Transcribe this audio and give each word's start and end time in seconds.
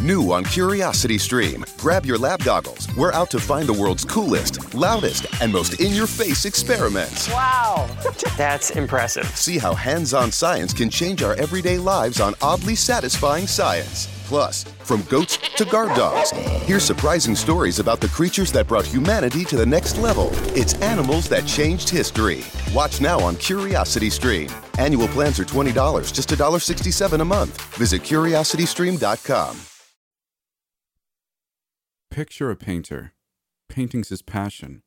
New 0.00 0.32
on 0.32 0.44
Curiosity 0.44 1.18
Stream. 1.18 1.62
Grab 1.76 2.06
your 2.06 2.16
lab 2.16 2.42
goggles. 2.42 2.88
We're 2.96 3.12
out 3.12 3.30
to 3.32 3.38
find 3.38 3.68
the 3.68 3.72
world's 3.74 4.02
coolest, 4.02 4.74
loudest, 4.74 5.26
and 5.42 5.52
most 5.52 5.78
in 5.78 5.92
your 5.92 6.06
face 6.06 6.46
experiments. 6.46 7.28
Wow, 7.28 7.86
that's 8.38 8.70
impressive. 8.70 9.26
See 9.36 9.58
how 9.58 9.74
hands 9.74 10.14
on 10.14 10.32
science 10.32 10.72
can 10.72 10.88
change 10.88 11.22
our 11.22 11.34
everyday 11.34 11.76
lives 11.76 12.18
on 12.18 12.34
oddly 12.40 12.74
satisfying 12.74 13.46
science. 13.46 14.08
Plus, 14.24 14.64
from 14.84 15.02
goats 15.02 15.36
to 15.56 15.66
guard 15.66 15.94
dogs, 15.96 16.30
hear 16.64 16.80
surprising 16.80 17.36
stories 17.36 17.78
about 17.78 18.00
the 18.00 18.08
creatures 18.08 18.50
that 18.52 18.68
brought 18.68 18.86
humanity 18.86 19.44
to 19.44 19.56
the 19.56 19.66
next 19.66 19.98
level. 19.98 20.30
It's 20.56 20.74
animals 20.80 21.28
that 21.28 21.46
changed 21.46 21.90
history. 21.90 22.42
Watch 22.72 23.02
now 23.02 23.20
on 23.20 23.36
Curiosity 23.36 24.08
Stream. 24.08 24.48
Annual 24.78 25.08
plans 25.08 25.38
are 25.40 25.44
$20, 25.44 26.12
just 26.14 26.30
$1.67 26.30 27.20
a 27.20 27.24
month. 27.24 27.60
Visit 27.76 28.02
curiositystream.com. 28.02 29.60
Picture 32.10 32.50
a 32.50 32.56
painter. 32.56 33.12
Painting's 33.68 34.08
his 34.08 34.20
passion. 34.20 34.82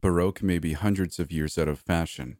Baroque 0.00 0.44
may 0.44 0.60
be 0.60 0.74
hundreds 0.74 1.18
of 1.18 1.32
years 1.32 1.58
out 1.58 1.66
of 1.66 1.80
fashion. 1.80 2.38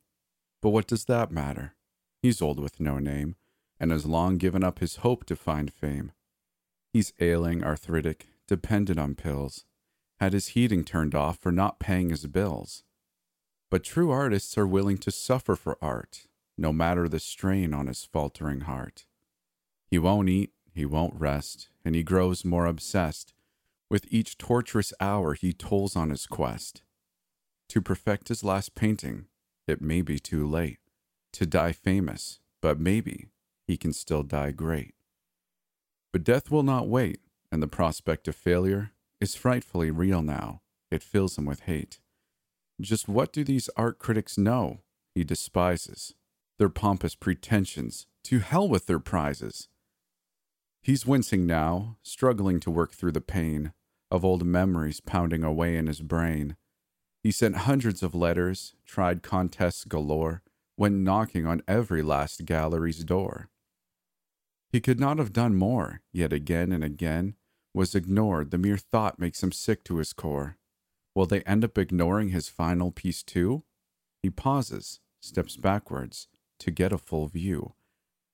But 0.61 0.71
what 0.71 0.87
does 0.87 1.07
that 1.07 1.33
matter? 1.33 1.75
He's 2.23 2.41
old 2.41 2.61
with 2.61 2.79
no 2.79 3.01
name, 3.01 3.35
and 3.81 3.91
has 3.91 4.07
long 4.07 4.39
given 4.39 4.63
up 4.63 4.79
his 4.79 4.97
hope 4.97 5.25
to 5.25 5.35
find 5.35 5.73
fame. 5.73 6.13
He's 6.93 7.13
ailing, 7.19 7.65
arthritic, 7.65 8.29
dependent 8.47 8.97
on 8.97 9.17
pills, 9.17 9.65
had 10.21 10.35
his 10.35 10.49
heating 10.49 10.85
turned 10.85 11.17
off 11.17 11.39
for 11.39 11.51
not 11.51 11.81
paying 11.81 12.11
his 12.11 12.27
bills. 12.29 12.85
But 13.71 13.83
true 13.83 14.13
artists 14.13 14.57
are 14.57 14.69
willing 14.69 14.99
to 14.99 15.11
suffer 15.11 15.57
for 15.57 15.77
art, 15.83 16.29
no 16.57 16.73
matter 16.73 17.09
the 17.09 17.19
strain 17.19 17.75
on 17.75 17.89
his 17.89 18.05
faltering 18.05 18.61
heart. 18.61 19.05
He 19.91 19.99
won't 19.99 20.29
eat, 20.29 20.53
he 20.73 20.87
won't 20.87 21.19
rest, 21.19 21.71
and 21.85 21.97
he 21.97 22.05
grows 22.05 22.45
more 22.45 22.67
obsessed 22.67 23.35
with 23.93 24.07
each 24.11 24.39
torturous 24.39 24.95
hour 25.01 25.35
he 25.35 25.53
tolls 25.53 25.95
on 25.95 26.09
his 26.09 26.27
quest. 26.27 26.81
To 27.69 27.83
perfect 27.83 28.29
his 28.29 28.43
last 28.43 28.75
painting, 28.75 29.27
it 29.69 29.83
may 29.83 30.01
be 30.01 30.19
too 30.19 30.49
late. 30.49 30.79
To 31.35 31.45
die 31.45 31.73
famous, 31.73 32.41
but 32.63 32.81
maybe 32.81 33.29
he 33.67 33.77
can 33.77 33.93
still 33.93 34.23
die 34.23 34.51
great. 34.51 34.95
But 36.11 36.25
death 36.25 36.51
will 36.51 36.63
not 36.63 36.89
wait, 36.89 37.21
and 37.51 37.63
the 37.63 37.69
prospect 37.69 38.27
of 38.29 38.35
failure 38.35 38.93
is 39.21 39.35
frightfully 39.35 39.91
real 39.91 40.23
now. 40.23 40.63
It 40.91 41.03
fills 41.03 41.37
him 41.37 41.45
with 41.45 41.61
hate. 41.61 42.01
Just 42.81 43.09
what 43.09 43.31
do 43.31 43.45
these 43.45 43.69
art 43.77 43.99
critics 43.99 44.39
know? 44.39 44.81
He 45.15 45.23
despises 45.23 46.15
their 46.59 46.71
pompous 46.71 47.15
pretensions. 47.15 48.07
To 48.25 48.39
hell 48.39 48.69
with 48.69 48.87
their 48.87 49.01
prizes. 49.01 49.69
He's 50.81 51.05
wincing 51.05 51.47
now, 51.47 51.99
struggling 52.03 52.59
to 52.61 52.71
work 52.71 52.93
through 52.93 53.13
the 53.13 53.21
pain 53.21 53.73
of 54.13 54.27
old 54.27 54.45
memories 54.45 55.01
pounding 55.01 55.43
away 55.43 55.75
in 55.75 55.87
his 55.87 56.03
brain. 56.03 56.55
He 57.23 57.33
sent 57.33 57.57
hundreds 57.57 58.03
of 58.03 58.15
letters, 58.15 58.75
tried 58.85 59.23
contests 59.23 59.85
galore, 59.85 60.43
went 60.77 60.97
knocking 60.97 61.47
on 61.47 61.63
every 61.67 62.03
last 62.03 62.45
gallery's 62.45 63.05
door. 63.05 63.49
He 64.71 64.81
could 64.81 65.01
not 65.01 65.17
have 65.17 65.33
done 65.33 65.55
more, 65.55 66.03
yet 66.13 66.31
again 66.31 66.73
and 66.73 66.85
again 66.85 67.37
was 67.73 67.95
ignored. 67.95 68.51
The 68.51 68.59
mere 68.59 68.77
thought 68.77 69.19
makes 69.19 69.43
him 69.43 69.51
sick 69.51 69.83
to 69.85 69.97
his 69.97 70.13
core. 70.13 70.59
Will 71.15 71.27
they 71.27 71.41
end 71.43 71.65
up 71.65 71.79
ignoring 71.79 72.29
his 72.29 72.51
final 72.51 72.91
piece 72.91 73.23
too? 73.23 73.65
He 74.23 74.29
pauses, 74.29 75.01
steps 75.21 75.57
backwards 75.57 76.29
to 76.59 76.71
get 76.71 76.93
a 76.93 76.99
full 76.99 77.29
view, 77.29 77.73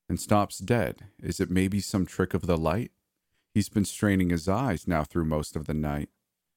and 0.08 0.18
stops 0.18 0.58
dead. 0.58 1.06
Is 1.22 1.38
it 1.38 1.50
maybe 1.50 1.78
some 1.78 2.04
trick 2.04 2.34
of 2.34 2.46
the 2.48 2.56
light? 2.56 2.90
He's 3.54 3.68
been 3.68 3.84
straining 3.84 4.30
his 4.30 4.48
eyes 4.48 4.86
now 4.86 5.04
through 5.04 5.24
most 5.24 5.56
of 5.56 5.66
the 5.66 5.74
night, 5.74 6.10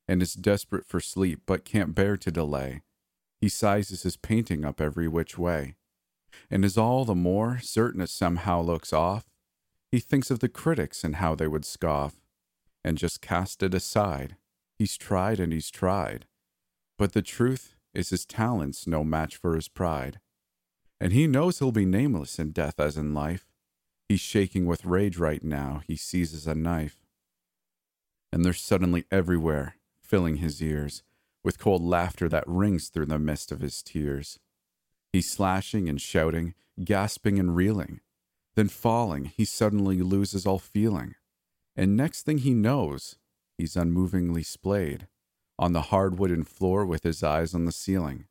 and 0.08 0.22
is 0.22 0.34
desperate 0.34 0.86
for 0.86 1.00
sleep, 1.00 1.42
but 1.46 1.66
can't 1.66 1.96
bear 1.96 2.18
to 2.18 2.32
delay. 2.32 2.82
He 3.40 3.50
sizes 3.50 4.04
his 4.04 4.18
painting 4.18 4.66
up 4.66 4.80
every 4.80 5.08
which 5.08 5.38
way, 5.38 5.76
and 6.50 6.64
is 6.64 6.78
all 6.78 7.06
the 7.06 7.16
more 7.16 7.60
certain 7.60 8.02
it 8.02 8.10
somehow 8.10 8.62
looks 8.62 8.94
off. 8.94 9.26
He 9.92 10.00
thinks 10.00 10.30
of 10.30 10.40
the 10.40 10.50
critics 10.50 11.04
and 11.04 11.16
how 11.16 11.36
they 11.36 11.48
would 11.48 11.66
scoff, 11.66 12.22
and 12.84 12.98
just 12.98 13.22
cast 13.22 13.64
it 13.64 13.74
aside. 13.74 14.36
He's 14.78 14.98
tried 14.98 15.40
and 15.40 15.54
he's 15.54 15.70
tried, 15.70 16.26
but 16.98 17.14
the 17.14 17.22
truth 17.22 17.76
is 17.94 18.10
his 18.10 18.26
talent's 18.26 18.88
no 18.88 19.04
match 19.04 19.36
for 19.36 19.56
his 19.56 19.68
pride. 19.68 20.20
And 21.00 21.14
he 21.14 21.28
knows 21.28 21.60
he'll 21.60 21.72
be 21.72 21.86
nameless 21.86 22.38
in 22.40 22.52
death 22.52 22.80
as 22.80 22.96
in 22.98 23.14
life, 23.14 23.51
He's 24.12 24.20
shaking 24.20 24.66
with 24.66 24.84
rage 24.84 25.18
right 25.18 25.42
now. 25.42 25.84
He 25.88 25.96
seizes 25.96 26.46
a 26.46 26.54
knife. 26.54 26.98
And 28.34 28.44
they're 28.44 28.52
suddenly 28.52 29.06
everywhere, 29.10 29.78
filling 30.02 30.36
his 30.36 30.62
ears 30.62 31.02
with 31.46 31.58
cold 31.58 31.82
laughter 31.82 32.28
that 32.28 32.44
rings 32.46 32.90
through 32.90 33.06
the 33.06 33.18
mist 33.18 33.54
of 33.54 33.62
his 33.62 33.82
tears. 33.82 34.38
He's 35.14 35.32
slashing 35.32 35.88
and 35.88 36.02
shouting, 36.02 36.56
gasping 36.84 37.40
and 37.40 37.56
reeling. 37.56 38.02
Then 38.56 38.68
falling, 38.68 39.32
he 39.38 39.46
suddenly 39.46 40.02
loses 40.02 40.46
all 40.46 40.60
feeling. 40.60 41.16
And 41.78 41.96
next 41.96 42.24
thing 42.24 42.40
he 42.40 42.54
knows, 42.54 43.16
he's 43.58 43.78
unmovingly 43.78 44.44
splayed 44.44 45.08
on 45.58 45.72
the 45.72 45.84
hard 45.84 46.20
wooden 46.20 46.44
floor 46.44 46.86
with 46.86 47.04
his 47.04 47.24
eyes 47.24 47.56
on 47.56 47.64
the 47.64 47.72
ceiling. 47.72 48.26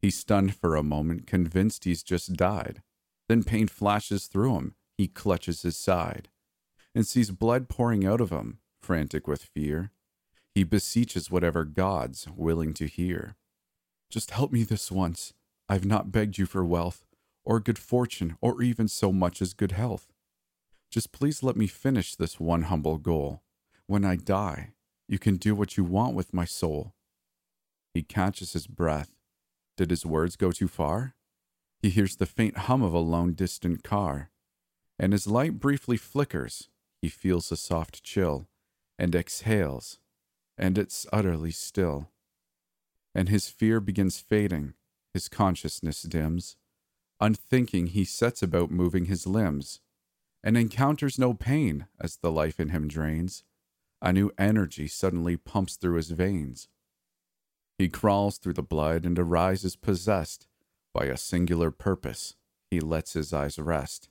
He's 0.00 0.16
stunned 0.16 0.54
for 0.54 0.76
a 0.76 0.84
moment, 0.84 1.26
convinced 1.26 1.82
he's 1.82 2.04
just 2.04 2.34
died. 2.34 2.82
Then 3.28 3.42
pain 3.42 3.66
flashes 3.66 4.28
through 4.28 4.54
him, 4.54 4.74
he 5.02 5.08
clutches 5.08 5.62
his 5.62 5.76
side 5.76 6.28
and 6.94 7.04
sees 7.04 7.32
blood 7.32 7.68
pouring 7.68 8.06
out 8.06 8.20
of 8.20 8.30
him, 8.30 8.58
frantic 8.80 9.26
with 9.26 9.42
fear. 9.42 9.90
He 10.54 10.62
beseeches 10.62 11.28
whatever 11.28 11.64
gods 11.64 12.28
willing 12.28 12.72
to 12.74 12.86
hear. 12.86 13.34
Just 14.10 14.30
help 14.30 14.52
me 14.52 14.62
this 14.62 14.92
once. 14.92 15.34
I've 15.68 15.84
not 15.84 16.12
begged 16.12 16.38
you 16.38 16.46
for 16.46 16.64
wealth, 16.64 17.04
or 17.44 17.58
good 17.58 17.80
fortune, 17.80 18.36
or 18.40 18.62
even 18.62 18.86
so 18.86 19.10
much 19.10 19.42
as 19.42 19.54
good 19.54 19.72
health. 19.72 20.12
Just 20.88 21.10
please 21.10 21.42
let 21.42 21.56
me 21.56 21.66
finish 21.66 22.14
this 22.14 22.38
one 22.38 22.62
humble 22.62 22.98
goal. 22.98 23.42
When 23.88 24.04
I 24.04 24.14
die, 24.14 24.70
you 25.08 25.18
can 25.18 25.36
do 25.36 25.56
what 25.56 25.76
you 25.76 25.82
want 25.82 26.14
with 26.14 26.32
my 26.32 26.44
soul. 26.44 26.94
He 27.92 28.04
catches 28.04 28.52
his 28.52 28.68
breath. 28.68 29.10
Did 29.76 29.90
his 29.90 30.06
words 30.06 30.36
go 30.36 30.52
too 30.52 30.68
far? 30.68 31.16
He 31.80 31.90
hears 31.90 32.14
the 32.14 32.26
faint 32.26 32.56
hum 32.56 32.82
of 32.84 32.94
a 32.94 33.00
lone 33.00 33.32
distant 33.32 33.82
car 33.82 34.28
and 34.98 35.12
his 35.12 35.26
light 35.26 35.58
briefly 35.60 35.96
flickers. 35.96 36.68
He 37.00 37.08
feels 37.08 37.50
a 37.50 37.56
soft 37.56 38.02
chill 38.02 38.48
and 38.98 39.14
exhales, 39.14 39.98
and 40.56 40.78
it's 40.78 41.06
utterly 41.12 41.50
still. 41.50 42.10
And 43.14 43.28
his 43.28 43.48
fear 43.48 43.80
begins 43.80 44.20
fading, 44.20 44.74
his 45.12 45.28
consciousness 45.28 46.02
dims. 46.02 46.56
Unthinking, 47.20 47.88
he 47.88 48.04
sets 48.04 48.42
about 48.42 48.70
moving 48.70 49.06
his 49.06 49.26
limbs 49.26 49.80
and 50.44 50.56
encounters 50.56 51.18
no 51.18 51.34
pain 51.34 51.86
as 52.00 52.16
the 52.16 52.32
life 52.32 52.58
in 52.58 52.70
him 52.70 52.88
drains. 52.88 53.44
A 54.00 54.12
new 54.12 54.32
energy 54.36 54.88
suddenly 54.88 55.36
pumps 55.36 55.76
through 55.76 55.96
his 55.96 56.10
veins. 56.10 56.68
He 57.78 57.88
crawls 57.88 58.38
through 58.38 58.54
the 58.54 58.62
blood 58.62 59.04
and 59.04 59.18
arises 59.18 59.76
possessed 59.76 60.48
by 60.92 61.04
a 61.04 61.16
singular 61.16 61.70
purpose. 61.70 62.34
He 62.70 62.80
lets 62.80 63.12
his 63.12 63.32
eyes 63.32 63.58
rest 63.58 64.08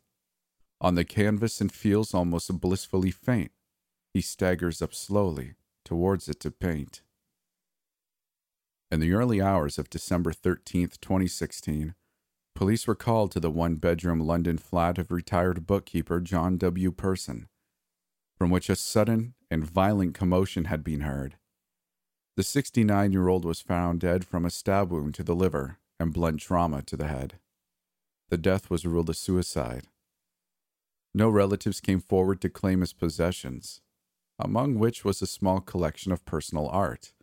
on 0.81 0.95
the 0.95 1.05
canvas 1.05 1.61
and 1.61 1.71
feels 1.71 2.13
almost 2.13 2.59
blissfully 2.59 3.11
faint. 3.11 3.51
He 4.13 4.21
staggers 4.21 4.81
up 4.81 4.93
slowly 4.93 5.53
towards 5.85 6.27
it 6.27 6.39
to 6.41 6.51
paint. 6.51 7.03
In 8.91 8.99
the 8.99 9.13
early 9.13 9.41
hours 9.41 9.77
of 9.77 9.89
December 9.89 10.33
13th, 10.33 10.99
2016, 10.99 11.93
police 12.55 12.87
were 12.87 12.95
called 12.95 13.31
to 13.31 13.39
the 13.39 13.51
one 13.51 13.75
bedroom 13.75 14.19
London 14.19 14.57
flat 14.57 14.97
of 14.97 15.11
retired 15.11 15.65
bookkeeper 15.65 16.19
John 16.19 16.57
W. 16.57 16.91
Person, 16.91 17.47
from 18.35 18.49
which 18.49 18.69
a 18.69 18.75
sudden 18.75 19.35
and 19.49 19.63
violent 19.63 20.13
commotion 20.13 20.65
had 20.65 20.83
been 20.83 21.01
heard. 21.01 21.37
The 22.35 22.43
69 22.43 23.11
year 23.11 23.27
old 23.27 23.45
was 23.45 23.61
found 23.61 23.99
dead 23.99 24.25
from 24.25 24.45
a 24.45 24.49
stab 24.49 24.91
wound 24.91 25.13
to 25.15 25.23
the 25.23 25.35
liver 25.35 25.77
and 25.99 26.11
blunt 26.11 26.41
trauma 26.41 26.81
to 26.81 26.97
the 26.97 27.07
head. 27.07 27.35
The 28.29 28.37
death 28.37 28.69
was 28.69 28.85
ruled 28.85 29.09
a 29.09 29.13
suicide, 29.13 29.87
no 31.13 31.29
relatives 31.29 31.81
came 31.81 31.99
forward 31.99 32.41
to 32.41 32.49
claim 32.49 32.81
his 32.81 32.93
possessions, 32.93 33.81
among 34.39 34.79
which 34.79 35.03
was 35.03 35.21
a 35.21 35.27
small 35.27 35.59
collection 35.59 36.11
of 36.11 36.25
personal 36.25 36.67
art. 36.69 37.13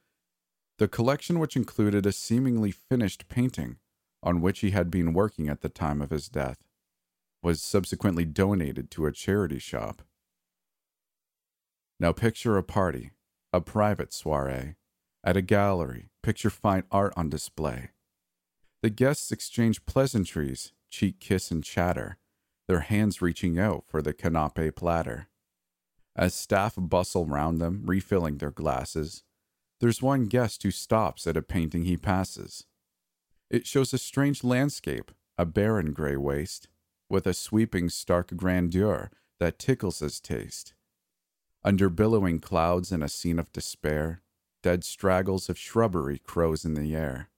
The 0.79 0.89
collection, 0.89 1.39
which 1.39 1.57
included 1.57 2.07
a 2.07 2.13
seemingly 2.13 2.71
finished 2.71 3.29
painting 3.29 3.79
on 4.23 4.41
which 4.41 4.61
he 4.61 4.71
had 4.71 4.91
been 4.91 5.13
working 5.13 5.49
at 5.49 5.61
the 5.61 5.69
time 5.69 6.03
of 6.03 6.11
his 6.11 6.29
death, 6.29 6.59
was 7.43 7.63
subsequently 7.63 8.25
donated 8.25 8.91
to 8.91 9.07
a 9.07 9.13
charity 9.13 9.59
shop. 9.59 10.03
Now 12.01 12.13
picture 12.13 12.57
a 12.57 12.63
party, 12.63 13.13
a 13.53 13.61
private 13.61 14.13
soiree, 14.13 14.75
at 15.25 15.37
a 15.37 15.43
gallery, 15.43 16.11
picture 16.23 16.51
fine 16.51 16.85
art 16.91 17.13
on 17.17 17.29
display. 17.29 17.91
The 18.83 18.91
guests 18.91 19.33
exchange 19.33 19.85
pleasantries, 19.87 20.73
cheek 20.91 21.19
kiss 21.19 21.51
and 21.51 21.65
chatter, 21.65 22.19
their 22.69 22.81
hands 22.81 23.21
reaching 23.21 23.59
out 23.59 23.85
for 23.89 24.01
the 24.01 24.15
canapé 24.15 24.75
platter. 24.75 25.29
As 26.15 26.35
staff 26.35 26.75
bustle 26.77 27.27
round 27.27 27.61
them, 27.61 27.83
refilling 27.87 28.39
their 28.39 28.51
glasses, 28.51 29.25
there's 29.81 30.03
one 30.03 30.27
guest 30.27 30.63
who 30.63 30.71
stops 30.71 31.27
at 31.27 31.37
a 31.37 31.43
painting 31.43 31.85
he 31.85 31.97
passes. 31.97 32.67
It 33.51 33.67
shows 33.67 33.95
a 33.95 33.99
strange 33.99 34.45
landscape, 34.45 35.11
a 35.39 35.47
barren 35.47 35.93
gray 35.93 36.17
waste, 36.17 36.69
with 37.09 37.27
a 37.27 37.33
sweeping 37.33 37.89
stark 37.89 38.37
grandeur 38.37 39.11
that 39.39 39.59
tickles 39.59 40.01
his 40.01 40.21
taste. 40.21 40.75
Under 41.65 41.89
billowing 41.89 42.41
clouds 42.41 42.93
and 42.93 43.03
a 43.03 43.09
scene 43.09 43.39
of 43.39 43.53
despair, 43.53 44.23
dead 44.63 44.85
straggles 44.85 45.49
of 45.49 45.57
shrubbery 45.57 46.19
crows 46.19 46.65
in 46.65 46.75
the 46.75 46.95
air. 46.95 47.31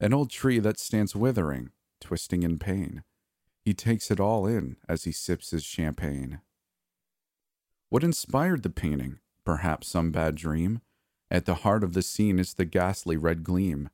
An 0.00 0.12
old 0.12 0.30
tree 0.30 0.58
that 0.58 0.80
stands 0.80 1.14
withering, 1.14 1.70
twisting 2.00 2.42
in 2.42 2.58
pain. 2.58 3.02
He 3.66 3.74
takes 3.74 4.12
it 4.12 4.20
all 4.20 4.46
in 4.46 4.76
as 4.88 5.02
he 5.02 5.10
sips 5.10 5.50
his 5.50 5.64
champagne. 5.64 6.40
What 7.90 8.04
inspired 8.04 8.62
the 8.62 8.70
painting? 8.70 9.18
Perhaps 9.44 9.88
some 9.88 10.12
bad 10.12 10.36
dream? 10.36 10.82
At 11.32 11.46
the 11.46 11.56
heart 11.56 11.82
of 11.82 11.92
the 11.92 12.02
scene 12.02 12.38
is 12.38 12.54
the 12.54 12.64
ghastly 12.64 13.16
red 13.16 13.42
gleam 13.42 13.90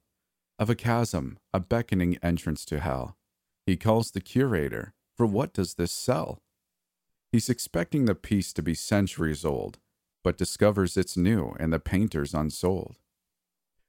of 0.59 0.69
a 0.69 0.75
chasm, 0.75 1.39
a 1.55 1.59
beckoning 1.59 2.19
entrance 2.23 2.67
to 2.67 2.81
hell. 2.81 3.17
He 3.65 3.79
calls 3.79 4.11
the 4.11 4.21
curator, 4.21 4.93
for 5.17 5.25
what 5.25 5.55
does 5.55 5.75
this 5.75 5.91
sell? 5.91 6.43
He's 7.33 7.49
expecting 7.49 8.05
the 8.05 8.15
piece 8.15 8.53
to 8.53 8.63
be 8.63 8.75
centuries 8.75 9.43
old, 9.43 9.79
but 10.23 10.37
discovers 10.37 10.99
it's 10.99 11.17
new 11.17 11.57
and 11.59 11.73
the 11.73 11.81
painter's 11.81 12.35
unsold. 12.35 12.97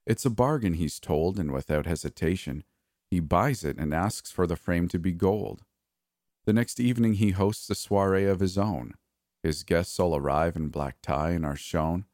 It's 0.06 0.24
a 0.24 0.30
bargain, 0.30 0.74
he's 0.74 0.98
told, 0.98 1.38
and 1.38 1.52
without 1.52 1.84
hesitation, 1.84 2.64
he 3.10 3.20
buys 3.20 3.64
it 3.64 3.76
and 3.76 3.92
asks 3.92 4.32
for 4.32 4.46
the 4.46 4.56
frame 4.56 4.88
to 4.88 4.98
be 4.98 5.12
gold. 5.12 5.62
The 6.44 6.52
next 6.52 6.78
evening, 6.78 7.14
he 7.14 7.30
hosts 7.30 7.70
a 7.70 7.74
soiree 7.74 8.26
of 8.26 8.40
his 8.40 8.58
own. 8.58 8.94
His 9.42 9.62
guests 9.62 9.98
all 9.98 10.16
arrive 10.16 10.56
in 10.56 10.68
black 10.68 10.96
tie 11.02 11.30
and 11.30 11.44
are 11.44 11.56
shown 11.56 12.04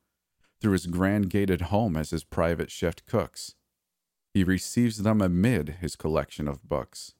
through 0.61 0.73
his 0.73 0.87
grand 0.87 1.31
gated 1.31 1.63
home 1.63 1.97
as 1.97 2.11
his 2.11 2.25
private 2.25 2.71
chef 2.71 3.05
cooks. 3.07 3.55
He 4.35 4.45
receives 4.45 4.99
them 4.99 5.21
amid 5.21 5.77
his 5.81 5.97
collection 5.97 6.47
of 6.47 6.69
books, 6.69 7.15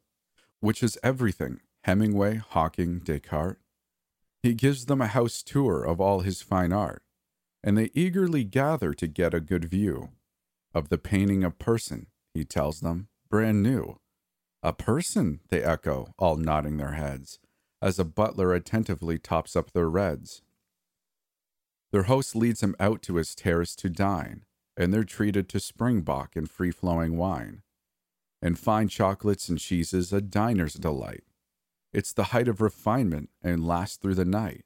which 0.61 0.83
is 0.83 0.99
everything 1.03 1.61
Hemingway, 1.85 2.37
Hawking, 2.37 2.99
Descartes. 2.99 3.61
He 4.43 4.55
gives 4.55 4.87
them 4.87 5.01
a 5.01 5.07
house 5.07 5.43
tour 5.43 5.85
of 5.85 6.01
all 6.01 6.21
his 6.21 6.43
fine 6.43 6.73
art, 6.73 7.03
and 7.63 7.77
they 7.77 7.91
eagerly 7.95 8.45
gather 8.45 8.95
to 8.95 9.07
get 9.07 9.35
a 9.35 9.41
good 9.41 9.65
view 9.65 10.11
of 10.73 10.89
the 10.89 10.99
painting 10.99 11.45
of 11.45 11.59
person, 11.59 12.07
he 12.33 12.45
tells 12.45 12.81
them, 12.81 13.09
brand 13.29 13.63
new. 13.63 13.99
A 14.63 14.73
person, 14.73 15.41
they 15.49 15.63
echo, 15.63 16.15
all 16.19 16.37
nodding 16.37 16.77
their 16.77 16.93
heads, 16.93 17.39
as 17.81 17.99
a 17.99 18.05
butler 18.05 18.53
attentively 18.53 19.19
tops 19.19 19.57
up 19.57 19.73
their 19.73 19.89
reds. 19.89 20.43
Their 21.93 22.05
host 22.05 22.37
leads 22.37 22.63
him 22.63 22.77
out 22.79 23.03
to 23.03 23.17
his 23.17 23.35
terrace 23.35 23.75
to 23.77 23.89
dine, 23.89 24.45
and 24.77 24.93
they're 24.93 25.05
treated 25.05 25.49
to 25.49 25.61
springbok 25.61 26.37
and 26.37 26.49
free 26.49 26.71
flowing 26.71 27.17
wine. 27.17 27.63
And 28.43 28.59
fine 28.59 28.89
chocolates 28.89 29.49
and 29.49 29.59
cheeses, 29.59 30.13
a 30.13 30.21
diner's 30.21 30.75
delight. 30.75 31.25
It's 31.93 32.13
the 32.13 32.25
height 32.25 32.49
of 32.49 32.61
refinement 32.61 33.31
and 33.43 33.67
lasts 33.67 33.97
through 33.97 34.15
the 34.15 34.25
night. 34.25 34.65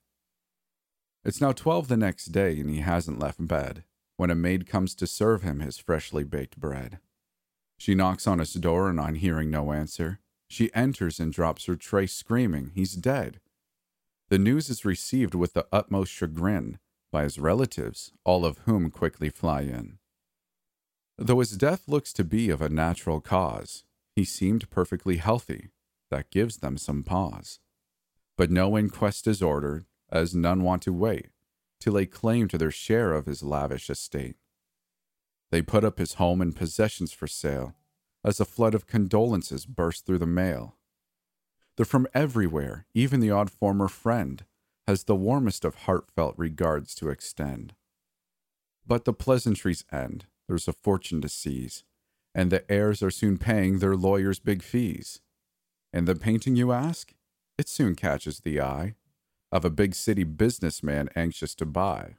It's 1.24 1.40
now 1.40 1.52
12 1.52 1.88
the 1.88 1.96
next 1.96 2.26
day, 2.26 2.58
and 2.60 2.68
he 2.68 2.80
hasn't 2.80 3.18
left 3.18 3.46
bed 3.46 3.84
when 4.16 4.30
a 4.30 4.34
maid 4.34 4.66
comes 4.66 4.94
to 4.96 5.06
serve 5.06 5.42
him 5.42 5.60
his 5.60 5.78
freshly 5.78 6.22
baked 6.22 6.58
bread. 6.58 6.98
She 7.78 7.94
knocks 7.94 8.26
on 8.26 8.38
his 8.38 8.54
door, 8.54 8.88
and 8.88 8.98
on 8.98 9.16
hearing 9.16 9.50
no 9.50 9.72
answer, 9.72 10.20
she 10.48 10.72
enters 10.74 11.18
and 11.18 11.32
drops 11.32 11.66
her 11.66 11.76
tray, 11.76 12.06
screaming, 12.06 12.70
He's 12.74 12.94
dead. 12.94 13.40
The 14.28 14.38
news 14.38 14.70
is 14.70 14.84
received 14.84 15.34
with 15.34 15.52
the 15.52 15.66
utmost 15.72 16.12
chagrin 16.12 16.78
by 17.12 17.24
his 17.24 17.38
relatives, 17.38 18.12
all 18.24 18.44
of 18.44 18.58
whom 18.58 18.90
quickly 18.90 19.28
fly 19.28 19.62
in. 19.62 19.98
Though 21.18 21.40
his 21.40 21.56
death 21.56 21.86
looks 21.86 22.12
to 22.14 22.24
be 22.24 22.50
of 22.50 22.60
a 22.60 22.68
natural 22.68 23.20
cause, 23.20 23.84
he 24.16 24.24
seemed 24.24 24.70
perfectly 24.70 25.18
healthy. 25.18 25.70
That 26.10 26.30
gives 26.30 26.58
them 26.58 26.76
some 26.76 27.02
pause. 27.02 27.60
But 28.36 28.50
no 28.50 28.76
inquest 28.78 29.26
is 29.26 29.42
ordered, 29.42 29.84
as 30.10 30.34
none 30.34 30.62
want 30.62 30.82
to 30.82 30.92
wait 30.92 31.30
to 31.84 31.90
lay 31.90 32.06
claim 32.06 32.48
to 32.48 32.56
their 32.56 32.70
share 32.70 33.12
of 33.12 33.26
his 33.26 33.42
lavish 33.42 33.90
estate. 33.90 34.36
They 35.54 35.62
put 35.62 35.84
up 35.84 36.00
his 36.00 36.14
home 36.14 36.40
and 36.40 36.56
possessions 36.56 37.12
for 37.12 37.28
sale, 37.28 37.76
as 38.24 38.40
a 38.40 38.44
flood 38.44 38.74
of 38.74 38.88
condolences 38.88 39.66
burst 39.66 40.04
through 40.04 40.18
the 40.18 40.26
mail. 40.26 40.78
They're 41.76 41.86
from 41.86 42.08
everywhere, 42.12 42.86
even 42.92 43.20
the 43.20 43.30
odd 43.30 43.52
former 43.52 43.86
friend 43.86 44.44
has 44.88 45.04
the 45.04 45.14
warmest 45.14 45.64
of 45.64 45.76
heartfelt 45.86 46.34
regards 46.36 46.92
to 46.96 47.08
extend. 47.08 47.76
But 48.84 49.04
the 49.04 49.12
pleasantries 49.12 49.84
end, 49.92 50.26
there's 50.48 50.66
a 50.66 50.72
fortune 50.72 51.20
to 51.20 51.28
seize, 51.28 51.84
and 52.34 52.50
the 52.50 52.68
heirs 52.68 53.00
are 53.00 53.12
soon 53.12 53.38
paying 53.38 53.78
their 53.78 53.94
lawyers 53.94 54.40
big 54.40 54.60
fees. 54.60 55.20
And 55.92 56.08
the 56.08 56.16
painting, 56.16 56.56
you 56.56 56.72
ask? 56.72 57.14
It 57.56 57.68
soon 57.68 57.94
catches 57.94 58.40
the 58.40 58.60
eye 58.60 58.96
of 59.52 59.64
a 59.64 59.70
big 59.70 59.94
city 59.94 60.24
businessman 60.24 61.10
anxious 61.14 61.54
to 61.54 61.64
buy. 61.64 62.16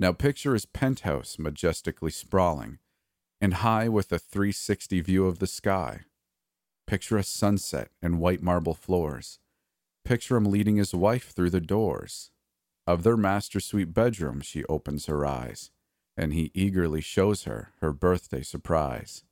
Now 0.00 0.12
picture 0.12 0.54
his 0.54 0.64
penthouse 0.64 1.38
majestically 1.38 2.10
sprawling 2.10 2.78
and 3.38 3.52
high 3.52 3.86
with 3.86 4.10
a 4.10 4.18
360 4.18 4.98
view 5.02 5.26
of 5.26 5.40
the 5.40 5.46
sky. 5.46 6.04
Picture 6.86 7.18
a 7.18 7.22
sunset 7.22 7.90
and 8.00 8.18
white 8.18 8.42
marble 8.42 8.72
floors 8.72 9.38
Picture 10.06 10.38
him 10.38 10.46
leading 10.46 10.76
his 10.76 10.94
wife 10.94 11.32
through 11.32 11.50
the 11.50 11.60
doors. 11.60 12.30
Of 12.86 13.02
their 13.02 13.18
master 13.18 13.60
suite 13.60 13.92
bedroom, 13.92 14.40
she 14.40 14.64
opens 14.64 15.04
her 15.04 15.26
eyes, 15.26 15.70
and 16.16 16.32
he 16.32 16.50
eagerly 16.54 17.02
shows 17.02 17.44
her 17.44 17.74
her 17.82 17.92
birthday 17.92 18.40
surprise. 18.40 19.24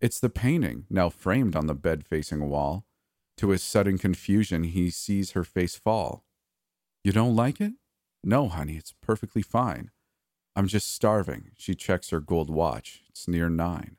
It's 0.00 0.18
the 0.18 0.28
painting, 0.28 0.86
now 0.90 1.08
framed 1.08 1.54
on 1.54 1.68
the 1.68 1.74
bed 1.74 2.04
facing 2.04 2.48
wall. 2.48 2.84
To 3.36 3.50
his 3.50 3.62
sudden 3.62 3.96
confusion, 3.96 4.64
he 4.64 4.90
sees 4.90 5.30
her 5.30 5.44
face 5.44 5.76
fall. 5.76 6.24
You 7.04 7.12
don't 7.12 7.36
like 7.36 7.60
it? 7.60 7.74
No, 8.24 8.48
honey, 8.48 8.76
it's 8.76 8.94
perfectly 9.00 9.42
fine. 9.42 9.90
I'm 10.56 10.66
just 10.66 10.92
starving. 10.92 11.52
She 11.56 11.74
checks 11.74 12.10
her 12.10 12.20
gold 12.20 12.50
watch. 12.50 13.02
It's 13.08 13.28
near 13.28 13.48
nine. 13.48 13.96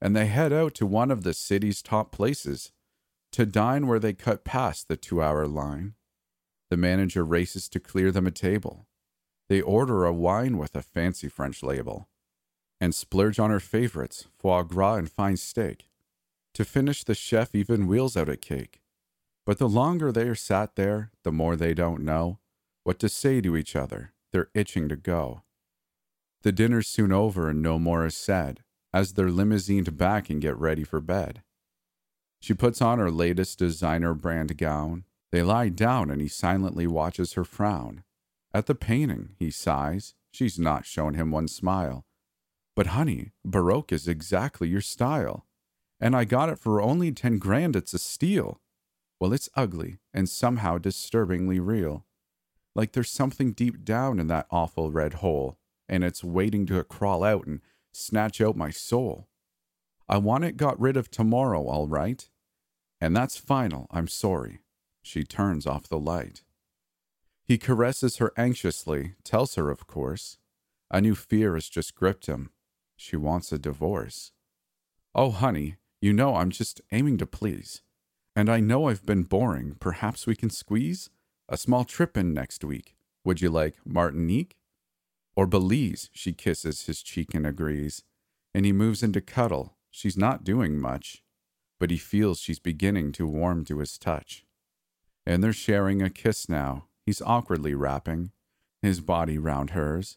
And 0.00 0.14
they 0.14 0.26
head 0.26 0.52
out 0.52 0.74
to 0.74 0.86
one 0.86 1.10
of 1.10 1.22
the 1.22 1.34
city's 1.34 1.82
top 1.82 2.12
places 2.12 2.72
to 3.32 3.46
dine 3.46 3.86
where 3.86 3.98
they 3.98 4.12
cut 4.12 4.44
past 4.44 4.88
the 4.88 4.96
two 4.96 5.22
hour 5.22 5.46
line. 5.46 5.94
The 6.70 6.76
manager 6.76 7.24
races 7.24 7.68
to 7.70 7.80
clear 7.80 8.10
them 8.10 8.26
a 8.26 8.32
table. 8.32 8.86
They 9.48 9.60
order 9.60 10.04
a 10.04 10.12
wine 10.12 10.58
with 10.58 10.74
a 10.74 10.82
fancy 10.82 11.28
French 11.28 11.62
label 11.62 12.08
and 12.80 12.94
splurge 12.94 13.38
on 13.38 13.50
her 13.50 13.60
favorites, 13.60 14.26
foie 14.38 14.62
gras 14.62 14.94
and 14.94 15.10
fine 15.10 15.36
steak. 15.36 15.88
To 16.54 16.64
finish, 16.64 17.04
the 17.04 17.14
chef 17.14 17.54
even 17.54 17.86
wheels 17.86 18.16
out 18.16 18.28
a 18.28 18.36
cake. 18.36 18.82
But 19.46 19.58
the 19.58 19.68
longer 19.68 20.12
they 20.12 20.28
are 20.28 20.34
sat 20.34 20.76
there, 20.76 21.10
the 21.24 21.32
more 21.32 21.56
they 21.56 21.74
don't 21.74 22.04
know 22.04 22.38
what 22.88 22.98
to 22.98 23.06
say 23.06 23.38
to 23.38 23.54
each 23.54 23.76
other. 23.76 24.14
They're 24.32 24.48
itching 24.54 24.88
to 24.88 24.96
go. 24.96 25.42
The 26.40 26.52
dinner's 26.52 26.86
soon 26.86 27.12
over 27.12 27.50
and 27.50 27.60
no 27.60 27.78
more 27.78 28.06
is 28.06 28.16
said 28.16 28.62
as 28.94 29.12
they're 29.12 29.30
limousined 29.30 29.98
back 29.98 30.30
and 30.30 30.40
get 30.40 30.56
ready 30.56 30.84
for 30.84 30.98
bed. 31.02 31.42
She 32.40 32.54
puts 32.54 32.80
on 32.80 32.98
her 32.98 33.10
latest 33.10 33.58
designer 33.58 34.14
brand 34.14 34.56
gown. 34.56 35.04
They 35.32 35.42
lie 35.42 35.68
down 35.68 36.10
and 36.10 36.22
he 36.22 36.28
silently 36.28 36.86
watches 36.86 37.34
her 37.34 37.44
frown. 37.44 38.04
At 38.54 38.64
the 38.64 38.74
painting, 38.74 39.34
he 39.38 39.50
sighs. 39.50 40.14
She's 40.32 40.58
not 40.58 40.86
shown 40.86 41.12
him 41.12 41.30
one 41.30 41.48
smile. 41.48 42.06
But 42.74 42.86
honey, 42.86 43.32
Baroque 43.44 43.92
is 43.92 44.08
exactly 44.08 44.66
your 44.66 44.80
style. 44.80 45.44
And 46.00 46.16
I 46.16 46.24
got 46.24 46.48
it 46.48 46.58
for 46.58 46.80
only 46.80 47.12
ten 47.12 47.36
grand, 47.36 47.76
it's 47.76 47.92
a 47.92 47.98
steal. 47.98 48.62
Well, 49.20 49.34
it's 49.34 49.50
ugly 49.54 49.98
and 50.14 50.26
somehow 50.26 50.78
disturbingly 50.78 51.60
real. 51.60 52.06
Like 52.78 52.92
there's 52.92 53.10
something 53.10 53.54
deep 53.54 53.84
down 53.84 54.20
in 54.20 54.28
that 54.28 54.46
awful 54.52 54.92
red 54.92 55.14
hole, 55.14 55.58
and 55.88 56.04
it's 56.04 56.22
waiting 56.22 56.64
to 56.66 56.84
crawl 56.84 57.24
out 57.24 57.44
and 57.44 57.60
snatch 57.90 58.40
out 58.40 58.54
my 58.56 58.70
soul. 58.70 59.26
I 60.08 60.18
want 60.18 60.44
it 60.44 60.56
got 60.56 60.78
rid 60.78 60.96
of 60.96 61.10
tomorrow, 61.10 61.66
all 61.66 61.88
right? 61.88 62.30
And 63.00 63.16
that's 63.16 63.36
final, 63.36 63.88
I'm 63.90 64.06
sorry. 64.06 64.60
She 65.02 65.24
turns 65.24 65.66
off 65.66 65.88
the 65.88 65.98
light. 65.98 66.44
He 67.42 67.58
caresses 67.58 68.18
her 68.18 68.32
anxiously, 68.36 69.14
tells 69.24 69.56
her, 69.56 69.70
of 69.70 69.88
course. 69.88 70.38
A 70.88 71.00
new 71.00 71.16
fear 71.16 71.54
has 71.54 71.68
just 71.68 71.96
gripped 71.96 72.26
him. 72.26 72.50
She 72.94 73.16
wants 73.16 73.50
a 73.50 73.58
divorce. 73.58 74.30
Oh, 75.16 75.32
honey, 75.32 75.78
you 76.00 76.12
know 76.12 76.36
I'm 76.36 76.50
just 76.50 76.80
aiming 76.92 77.18
to 77.18 77.26
please. 77.26 77.82
And 78.36 78.48
I 78.48 78.60
know 78.60 78.86
I've 78.86 79.04
been 79.04 79.24
boring. 79.24 79.74
Perhaps 79.80 80.28
we 80.28 80.36
can 80.36 80.48
squeeze 80.48 81.10
a 81.48 81.56
small 81.56 81.84
trip 81.84 82.16
in 82.16 82.34
next 82.34 82.64
week. 82.64 82.96
Would 83.24 83.40
you 83.40 83.50
like 83.50 83.76
Martinique? 83.84 84.56
Or 85.36 85.46
Belize? 85.46 86.10
She 86.12 86.32
kisses 86.32 86.86
his 86.86 87.02
cheek 87.02 87.34
and 87.34 87.46
agrees. 87.46 88.02
And 88.54 88.64
he 88.64 88.72
moves 88.72 89.02
into 89.02 89.20
cuddle, 89.20 89.76
She's 89.90 90.16
not 90.16 90.44
doing 90.44 90.78
much, 90.78 91.22
but 91.80 91.90
he 91.90 91.96
feels 91.96 92.40
she's 92.40 92.58
beginning 92.58 93.12
to 93.12 93.26
warm 93.26 93.64
to 93.64 93.78
his 93.78 93.98
touch. 93.98 94.44
And 95.26 95.42
they're 95.42 95.52
sharing 95.52 96.02
a 96.02 96.10
kiss 96.10 96.48
now. 96.48 96.86
He's 97.06 97.22
awkwardly 97.22 97.74
wrapping 97.74 98.32
his 98.82 99.00
body 99.00 99.38
round 99.38 99.70
hers. 99.70 100.16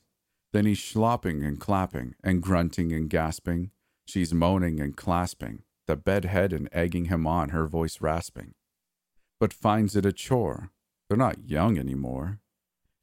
Then 0.53 0.65
he's 0.65 0.83
slopping 0.83 1.43
and 1.43 1.59
clapping 1.59 2.15
and 2.23 2.41
grunting 2.41 2.91
and 2.91 3.09
gasping. 3.09 3.71
She's 4.05 4.33
moaning 4.33 4.79
and 4.79 4.95
clasping 4.95 5.63
the 5.87 5.95
bed 5.95 6.25
head 6.25 6.53
and 6.53 6.69
egging 6.71 7.05
him 7.05 7.25
on, 7.25 7.49
her 7.49 7.65
voice 7.67 8.01
rasping. 8.01 8.53
But 9.39 9.53
finds 9.53 9.95
it 9.95 10.05
a 10.05 10.13
chore. 10.13 10.69
They're 11.11 11.17
not 11.17 11.49
young 11.49 11.77
anymore. 11.77 12.39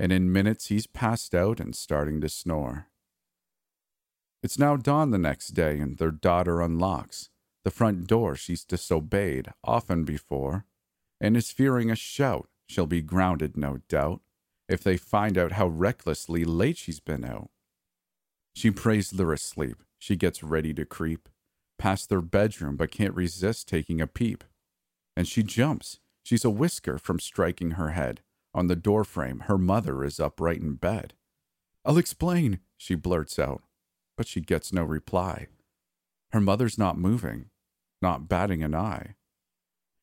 And 0.01 0.11
in 0.11 0.33
minutes 0.33 0.69
he's 0.69 0.87
passed 0.87 1.35
out 1.35 1.61
and 1.61 1.77
starting 1.77 2.23
to 2.23 2.31
snore. 2.31 2.87
It's 4.43 4.59
now 4.59 4.77
dawn 4.77 5.11
the 5.11 5.19
next 5.19 5.49
day, 5.49 5.79
and 5.79 5.99
their 5.99 6.11
daughter 6.11 6.63
unlocks 6.63 7.29
the 7.65 7.71
front 7.71 8.07
door 8.07 8.35
she's 8.35 8.65
disobeyed 8.65 9.49
often 9.63 10.05
before, 10.05 10.65
and 11.21 11.37
is 11.37 11.51
fearing 11.51 11.91
a 11.91 11.95
shout. 11.95 12.49
She'll 12.67 12.87
be 12.87 13.03
grounded, 13.03 13.59
no 13.59 13.81
doubt, 13.91 14.23
if 14.71 14.83
they 14.83 14.97
find 14.97 15.37
out 15.37 15.53
how 15.53 15.67
recklessly 15.69 16.47
late 16.47 16.79
she's 16.79 17.01
been 17.01 17.27
out. 17.27 17.51
She 18.55 18.71
prays 18.71 19.11
they're 19.11 19.35
asleep. 19.35 19.83
She 19.99 20.17
gets 20.17 20.43
ready 20.43 20.73
to 20.73 20.87
creep 20.87 21.29
past 21.79 22.09
their 22.09 22.23
bedroom, 22.23 22.77
but 22.77 22.91
can't 22.91 23.15
resist 23.15 23.69
taking 23.69 24.01
a 24.01 24.07
peep. 24.07 24.45
And 25.15 25.29
she 25.29 25.43
jumps. 25.43 26.01
She's 26.29 26.45
a 26.45 26.51
whisker 26.51 26.99
from 26.99 27.21
striking 27.21 27.71
her 27.71 27.93
head. 27.93 28.21
On 28.53 28.67
the 28.67 28.77
doorframe, 28.77 29.45
her 29.45 29.57
mother 29.57 30.05
is 30.05 30.21
upright 30.21 30.61
in 30.61 30.75
bed. 30.75 31.15
I'll 31.87 31.97
explain, 31.97 32.61
she 32.77 32.95
blurts 32.95 33.39
out, 33.39 33.63
but 34.15 34.27
she 34.29 34.43
gets 34.43 34.71
no 34.71 34.83
reply. 34.85 35.47
Her 36.33 36.41
mother's 36.41 36.77
not 36.77 36.99
moving, 36.99 37.47
not 38.03 38.29
batting 38.29 38.63
an 38.63 38.75
eye. 38.75 39.15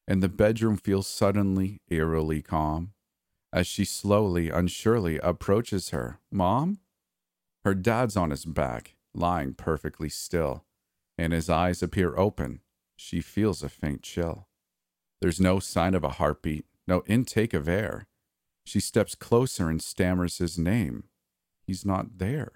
And 0.07 0.23
the 0.23 0.27
bedroom 0.27 0.77
feels 0.77 1.05
suddenly, 1.05 1.79
eerily 1.91 2.41
calm 2.41 2.93
as 3.53 3.67
she 3.67 3.85
slowly, 3.85 4.49
unsurely 4.49 5.19
approaches 5.19 5.91
her. 5.91 6.19
Mom? 6.31 6.79
Her 7.63 7.75
dad's 7.75 8.17
on 8.17 8.31
his 8.31 8.45
back, 8.45 8.95
lying 9.13 9.53
perfectly 9.53 10.09
still, 10.09 10.65
and 11.19 11.33
his 11.33 11.51
eyes 11.51 11.83
appear 11.83 12.17
open. 12.17 12.61
She 12.95 13.21
feels 13.21 13.61
a 13.61 13.69
faint 13.69 14.01
chill. 14.01 14.47
There's 15.21 15.39
no 15.39 15.59
sign 15.59 15.95
of 15.95 16.03
a 16.03 16.09
heartbeat, 16.09 16.65
no 16.87 17.03
intake 17.07 17.53
of 17.53 17.67
air. 17.67 18.07
She 18.65 18.79
steps 18.79 19.15
closer 19.15 19.69
and 19.69 19.81
stammers 19.81 20.39
his 20.39 20.57
name. 20.57 21.05
He's 21.65 21.85
not 21.85 22.17
there. 22.17 22.53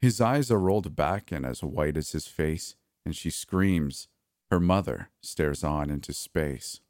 His 0.00 0.20
eyes 0.20 0.50
are 0.50 0.58
rolled 0.58 0.96
back 0.96 1.30
and 1.30 1.44
as 1.44 1.62
white 1.62 1.96
as 1.96 2.12
his 2.12 2.26
face, 2.26 2.76
and 3.04 3.14
she 3.14 3.30
screams. 3.30 4.08
Her 4.50 4.60
mother 4.60 5.10
stares 5.22 5.62
on 5.62 5.90
into 5.90 6.12
space. 6.12 6.80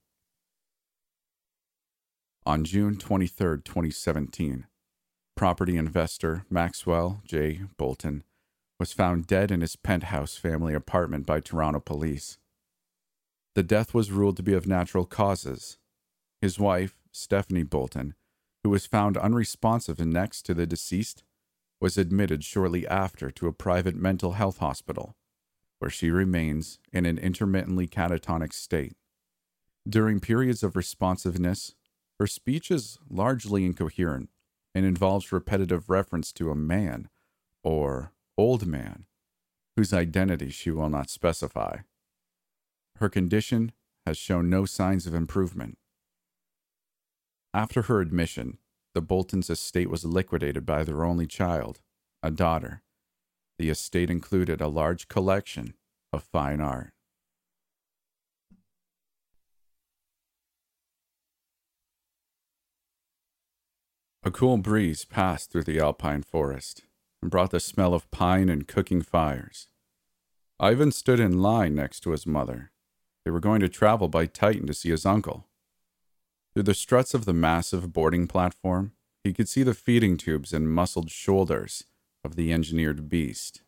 On 2.47 2.65
June 2.65 2.97
23, 2.97 3.59
2017, 3.59 4.67
property 5.37 5.77
investor 5.77 6.45
Maxwell 6.49 7.23
J. 7.27 7.63
Bolton 7.77 8.25
was 8.79 8.95
found 8.95 9.27
dead 9.27 9.51
in 9.51 9.61
his 9.61 9.77
penthouse 9.77 10.37
family 10.37 10.73
apartment 10.73 11.27
by 11.27 11.41
Toronto 11.41 11.81
police. 11.81 12.39
The 13.55 13.63
death 13.63 13.93
was 13.95 14.13
ruled 14.13 14.37
to 14.37 14.43
be 14.43 14.55
of 14.55 14.67
natural 14.67 15.05
causes. 15.05 15.79
His 16.41 16.59
wife, 16.59 16.97
Stephanie 17.13 17.65
Bolton, 17.65 18.15
who 18.63 18.71
was 18.71 18.87
found 18.87 19.17
unresponsive 19.17 19.99
next 19.99 20.43
to 20.43 20.55
the 20.55 20.67
deceased, 20.67 21.25
was 21.81 21.99
admitted 21.99 22.45
shortly 22.45 22.87
after 22.87 23.31
to 23.31 23.49
a 23.49 23.53
private 23.53 23.97
mental 23.97 24.33
health 24.33 24.59
hospital, 24.59 25.17
where 25.79 25.91
she 25.91 26.11
remains 26.11 26.79
in 26.93 27.07
an 27.07 27.19
intermittently 27.19 27.89
catatonic 27.89 28.53
state. 28.53 28.95
During 29.89 30.21
periods 30.21 30.63
of 30.63 30.77
responsiveness, 30.77 31.75
her 32.19 32.27
speech 32.27 32.71
is 32.71 32.99
largely 33.09 33.65
incoherent 33.65 34.29
and 34.75 34.85
involves 34.85 35.33
repetitive 35.33 35.89
reference 35.89 36.33
to 36.35 36.51
a 36.51 36.55
man 36.55 37.09
or 37.65 38.13
old 38.37 38.67
man, 38.67 39.07
whose 39.75 39.93
identity 39.93 40.51
she 40.51 40.71
will 40.71 40.91
not 40.91 41.09
specify. 41.11 41.79
Her 43.01 43.09
condition 43.09 43.73
has 44.05 44.19
shown 44.19 44.51
no 44.51 44.67
signs 44.67 45.07
of 45.07 45.15
improvement. 45.15 45.79
After 47.55 47.83
her 47.83 48.03
admission, 48.03 48.59
the 48.95 49.01
Boltons' 49.01 49.49
estate 49.49 49.89
was 49.89 50.05
liquidated 50.05 50.67
by 50.67 50.85
their 50.85 51.03
only 51.03 51.27
child, 51.27 51.81
a 52.23 52.31
daughter. 52.31 52.83
The 53.59 53.71
estate 53.71 54.11
included 54.11 54.61
a 54.61 54.69
large 54.69 55.09
collection 55.09 55.75
of 56.13 56.23
fine 56.25 56.61
art. 56.61 56.93
A 64.23 64.31
cool 64.31 64.59
breeze 64.59 65.07
passed 65.07 65.51
through 65.51 65.65
the 65.65 65.81
alpine 65.81 66.23
forest 66.23 66.83
and 67.23 67.31
brought 67.31 67.51
the 67.51 67.61
smell 67.61 67.95
of 67.95 68.11
pine 68.11 68.51
and 68.51 68.69
cooking 68.69 69.01
fires. 69.01 69.69
Ivan 70.59 70.93
stood 70.93 71.19
in 71.19 71.41
line 71.41 71.75
next 71.75 72.01
to 72.01 72.11
his 72.11 72.27
mother. 72.27 72.73
They 73.31 73.33
were 73.33 73.39
going 73.39 73.61
to 73.61 73.69
travel 73.69 74.09
by 74.09 74.27
Titan 74.27 74.67
to 74.67 74.75
see 74.75 74.91
his 74.91 75.07
uncle. 75.07 75.47
Through 76.53 76.65
the 76.65 76.75
struts 76.75 77.15
of 77.15 77.27
the 77.27 77.33
massive 77.33 77.93
boarding 77.93 78.27
platform, 78.27 78.91
he 79.23 79.33
could 79.33 79.49
see 79.49 79.63
the 79.63 79.73
feeding 79.73 80.17
tubes 80.17 80.53
and 80.53 80.69
muscled 80.69 81.13
shoulders 81.13 81.85
of 82.25 82.35
the 82.35 82.53
engineered 82.53 83.09
beast. 83.09 83.63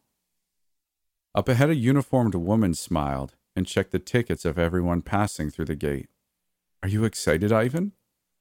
Up 1.32 1.48
ahead, 1.48 1.70
a 1.70 1.76
uniformed 1.76 2.34
woman 2.34 2.74
smiled 2.74 3.36
and 3.54 3.64
checked 3.64 3.92
the 3.92 4.00
tickets 4.00 4.44
of 4.44 4.58
everyone 4.58 5.00
passing 5.00 5.48
through 5.48 5.66
the 5.66 5.76
gate. 5.76 6.08
Are 6.82 6.88
you 6.88 7.04
excited, 7.04 7.52
Ivan? 7.52 7.92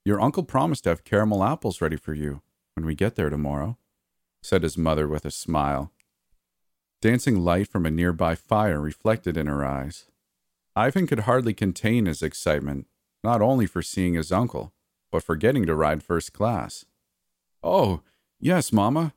Your 0.04 0.20
uncle 0.20 0.42
promised 0.42 0.86
to 0.86 0.90
have 0.90 1.04
caramel 1.04 1.44
apples 1.44 1.82
ready 1.82 1.98
for 1.98 2.16
you 2.16 2.42
when 2.74 2.84
we 2.84 2.96
get 2.96 3.14
there 3.14 3.30
tomorrow 3.30 3.78
said 4.42 4.64
his 4.64 4.76
mother 4.76 5.08
with 5.08 5.24
a 5.26 5.30
smile. 5.30 5.92
Dancing 7.00 7.42
light 7.42 7.68
from 7.68 7.86
a 7.86 7.92
nearby 7.92 8.34
fire 8.34 8.82
reflected 8.82 9.38
in 9.38 9.46
her 9.46 9.64
eyes. 9.64 10.08
Ivan 10.76 11.08
could 11.08 11.22
hardly 11.22 11.54
contain 11.54 12.06
his 12.06 12.22
excitement, 12.22 12.88
not 13.24 13.42
only 13.42 13.66
for 13.66 13.82
seeing 13.82 14.14
his 14.14 14.32
uncle, 14.32 14.74
but 15.12 15.24
for 15.24 15.36
getting 15.36 15.66
to 15.66 15.76
ride 15.76 16.04
first 16.04 16.34
class. 16.34 16.86
Oh, 17.62 18.02
yes, 18.40 18.72
Mamma. 18.72 19.14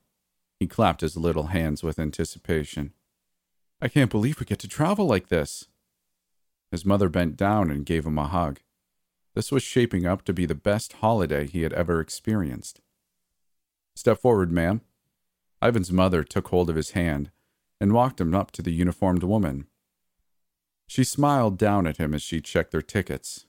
He 0.59 0.67
clapped 0.67 1.01
his 1.01 1.17
little 1.17 1.49
hands 1.49 1.83
with 1.83 1.99
anticipation. 1.99 2.93
I 3.81 3.89
can't 3.89 4.11
believe 4.11 4.41
we 4.41 4.47
get 4.47 4.59
to 4.61 4.69
travel 4.69 5.07
like 5.07 5.29
this. 5.29 5.69
His 6.71 6.85
mother 6.85 7.09
bent 7.09 7.37
down 7.37 7.71
and 7.71 7.87
gave 7.87 8.07
him 8.07 8.19
a 8.19 8.27
hug. 8.27 8.61
This 9.35 9.53
was 9.53 9.63
shaping 9.63 10.07
up 10.07 10.25
to 10.25 10.33
be 10.33 10.47
the 10.47 10.55
best 10.55 10.95
holiday 10.95 11.47
he 11.47 11.63
had 11.63 11.73
ever 11.73 12.01
experienced. 12.01 12.81
Step 13.95 14.19
forward, 14.19 14.51
ma'am, 14.51 14.81
Ivan's 15.63 15.93
mother 15.93 16.23
took 16.25 16.49
hold 16.49 16.69
of 16.69 16.77
his 16.77 16.91
hand 16.91 17.31
and 17.81 17.93
walked 17.93 18.21
him 18.21 18.35
up 18.35 18.51
to 18.53 18.63
the 18.63 18.73
uniformed 18.73 19.23
woman. 19.23 19.67
She 20.87 21.05
smiled 21.05 21.59
down 21.59 21.87
at 21.87 21.97
him 21.97 22.15
as 22.15 22.23
she 22.23 22.41
checked 22.41 22.71
their 22.71 22.83
tickets. 22.83 23.47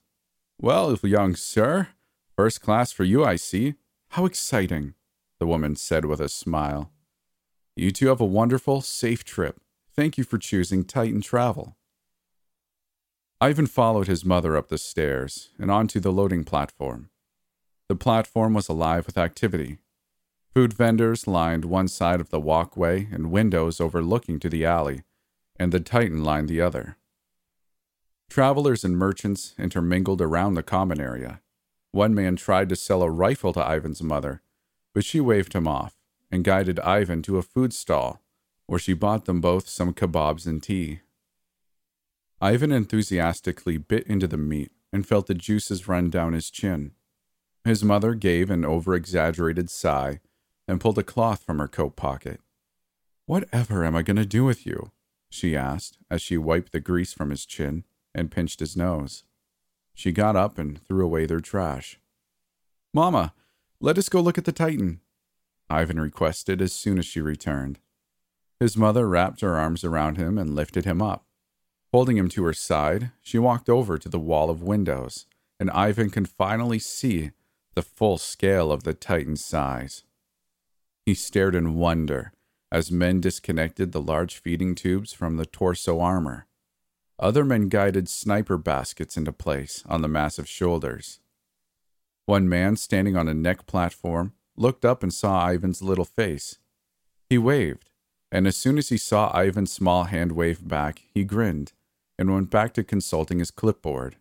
Well, 0.60 0.98
young 1.04 1.36
sir, 1.36 1.90
first 2.36 2.62
class 2.62 2.92
for 2.92 3.04
you, 3.04 3.24
I 3.26 3.36
see. 3.36 3.76
How 4.10 4.26
exciting, 4.26 4.94
the 5.40 5.48
woman 5.48 5.76
said 5.76 6.06
with 6.06 6.22
a 6.22 6.30
smile. 6.30 6.92
You 7.76 7.92
two 7.92 8.08
have 8.08 8.22
a 8.22 8.26
wonderful, 8.26 8.82
safe 8.82 9.24
trip. 9.26 9.60
Thank 9.94 10.18
you 10.18 10.24
for 10.24 10.38
choosing 10.38 10.86
Titan 10.86 11.22
Travel. 11.22 11.76
Ivan 13.42 13.68
followed 13.68 14.08
his 14.08 14.24
mother 14.24 14.56
up 14.56 14.70
the 14.70 14.78
stairs 14.78 15.50
and 15.60 15.70
onto 15.70 16.00
the 16.00 16.12
loading 16.12 16.46
platform. 16.46 17.10
The 17.90 17.96
platform 17.96 18.54
was 18.54 18.70
alive 18.70 19.06
with 19.06 19.18
activity. 19.18 19.80
Food 20.54 20.72
vendors 20.72 21.28
lined 21.28 21.66
one 21.66 21.90
side 21.90 22.22
of 22.22 22.30
the 22.30 22.40
walkway 22.40 23.10
and 23.12 23.30
windows 23.30 23.82
overlooking 23.82 24.40
to 24.40 24.50
the 24.50 24.64
alley, 24.66 25.04
and 25.58 25.72
the 25.72 25.82
Titan 25.82 26.24
lined 26.24 26.48
the 26.48 26.62
other. 26.62 26.98
Travelers 28.30 28.84
and 28.84 28.98
merchants 28.98 29.56
intermingled 29.58 30.22
around 30.22 30.56
the 30.56 30.64
common 30.64 31.00
area. 31.00 31.42
One 31.92 32.14
man 32.14 32.36
tried 32.36 32.68
to 32.70 32.76
sell 32.76 33.02
a 33.02 33.10
rifle 33.10 33.54
to 33.54 33.62
Ivan's 33.62 34.04
mother, 34.04 34.42
but 34.94 35.06
she 35.06 35.22
waved 35.22 35.54
him 35.54 35.68
off 35.68 35.96
and 36.32 36.44
guided 36.44 36.80
Ivan 36.82 37.22
to 37.24 37.38
a 37.38 37.42
food 37.42 37.74
stall 37.74 38.22
where 38.68 38.80
she 38.80 38.94
bought 38.94 39.26
them 39.26 39.42
both 39.42 39.70
some 39.70 39.94
kebabs 39.94 40.46
and 40.46 40.62
tea. 40.62 41.02
Ivan 42.42 42.72
enthusiastically 42.72 43.78
bit 43.78 44.06
into 44.08 44.28
the 44.28 44.38
meat 44.38 44.72
and 44.92 45.08
felt 45.08 45.28
the 45.28 45.34
juices 45.34 45.88
run 45.88 46.10
down 46.10 46.34
his 46.34 46.50
chin. 46.50 46.92
His 47.64 47.84
mother 47.84 48.14
gave 48.14 48.50
an 48.50 48.66
over 48.66 48.96
exaggerated 48.96 49.70
sigh 49.70 50.20
and 50.68 50.82
pulled 50.82 50.98
a 50.98 51.04
cloth 51.04 51.44
from 51.44 51.60
her 51.60 51.68
coat 51.68 51.96
pocket. 51.96 52.42
Whatever 53.26 53.86
am 53.86 53.96
I 53.96 54.02
going 54.02 54.18
to 54.18 54.26
do 54.26 54.44
with 54.44 54.66
you? 54.66 54.92
she 55.30 55.56
asked 55.56 55.98
as 56.10 56.22
she 56.22 56.38
wiped 56.38 56.72
the 56.72 56.80
grease 56.80 57.14
from 57.14 57.30
his 57.30 57.46
chin 57.46 57.84
and 58.16 58.32
pinched 58.32 58.60
his 58.60 58.76
nose. 58.76 59.24
She 59.94 60.12
got 60.12 60.36
up 60.36 60.58
and 60.58 60.82
threw 60.82 61.06
away 61.06 61.26
their 61.26 61.40
trash. 61.40 62.00
Mamma, 62.94 63.34
let 63.80 63.98
us 63.98 64.10
go 64.10 64.22
look 64.22 64.38
at 64.38 64.46
the 64.46 64.52
Titan, 64.52 65.02
Ivan 65.70 66.00
requested 66.00 66.62
as 66.62 66.74
soon 66.74 66.98
as 66.98 67.06
she 67.06 67.22
returned. 67.22 67.80
His 68.60 68.78
mother 68.78 69.08
wrapped 69.08 69.42
her 69.42 69.58
arms 69.58 69.84
around 69.84 70.18
him 70.18 70.38
and 70.38 70.56
lifted 70.56 70.86
him 70.86 71.02
up. 71.02 71.26
Holding 71.92 72.18
him 72.18 72.30
to 72.30 72.44
her 72.46 72.54
side, 72.54 73.12
she 73.22 73.38
walked 73.38 73.70
over 73.70 73.98
to 73.98 74.10
the 74.10 74.20
wall 74.20 74.50
of 74.50 74.62
windows, 74.62 75.26
and 75.60 75.70
Ivan 75.72 76.10
could 76.10 76.28
finally 76.28 76.80
see 76.80 77.32
the 77.74 77.82
full 77.82 78.18
scale 78.18 78.72
of 78.72 78.84
the 78.84 78.94
Titan's 78.94 79.44
size. 79.44 80.04
He 81.06 81.14
stared 81.14 81.56
in 81.56 81.76
wonder 81.76 82.32
as 82.72 82.92
men 82.92 83.22
disconnected 83.22 83.92
the 83.92 84.02
large 84.02 84.38
feeding 84.38 84.76
tubes 84.76 85.14
from 85.14 85.38
the 85.38 85.46
torso 85.46 86.00
armor. 86.00 86.48
Other 87.18 87.46
men 87.46 87.70
guided 87.70 88.10
sniper 88.10 88.58
baskets 88.58 89.16
into 89.16 89.32
place 89.32 89.84
on 89.88 90.02
the 90.02 90.08
massive 90.08 90.50
shoulders. 90.50 91.20
One 92.26 92.50
man 92.50 92.76
standing 92.76 93.16
on 93.16 93.28
a 93.28 93.34
neck 93.34 93.68
platform 93.68 94.34
looked 94.58 94.84
up 94.84 95.02
and 95.02 95.14
saw 95.14 95.48
Ivan's 95.48 95.82
little 95.82 96.06
face. 96.06 96.58
He 97.30 97.38
waved, 97.38 97.90
and 98.32 98.46
as 98.46 98.58
soon 98.58 98.78
as 98.78 98.90
he 98.90 98.98
saw 98.98 99.32
Ivan's 99.38 99.72
small 99.72 100.06
hand 100.06 100.34
wave 100.34 100.68
back, 100.68 101.04
he 101.14 101.24
grinned 101.24 101.72
and 102.18 102.34
went 102.34 102.50
back 102.50 102.74
to 102.74 102.84
consulting 102.84 103.40
his 103.40 103.52
clipboard. 103.52 104.18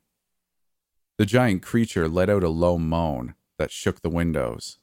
The 1.18 1.26
giant 1.26 1.62
creature 1.62 2.08
let 2.08 2.30
out 2.30 2.44
a 2.44 2.48
low 2.48 2.78
moan 2.78 3.34
that 3.58 3.70
shook 3.70 4.02
the 4.02 4.08
windows. 4.10 4.78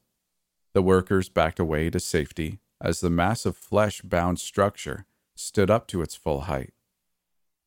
The 0.74 0.82
workers 0.82 1.30
backed 1.30 1.60
away 1.60 1.90
to 1.90 2.00
safety 2.00 2.60
as 2.82 3.00
the 3.00 3.10
massive 3.10 3.56
flesh 3.56 4.02
bound 4.02 4.40
structure 4.40 5.06
stood 5.36 5.70
up 5.70 5.88
to 5.88 6.02
its 6.02 6.16
full 6.16 6.42
height. 6.42 6.74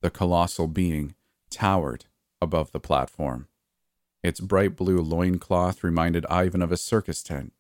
The 0.04 0.10
colossal 0.10 0.68
being 0.68 1.14
towered 1.48 2.04
above 2.42 2.72
the 2.72 2.78
platform. 2.78 3.48
Its 4.22 4.38
bright 4.38 4.76
blue 4.76 4.98
loincloth 4.98 5.82
reminded 5.82 6.26
Ivan 6.26 6.60
of 6.60 6.70
a 6.70 6.76
circus 6.76 7.22
tent. 7.22 7.54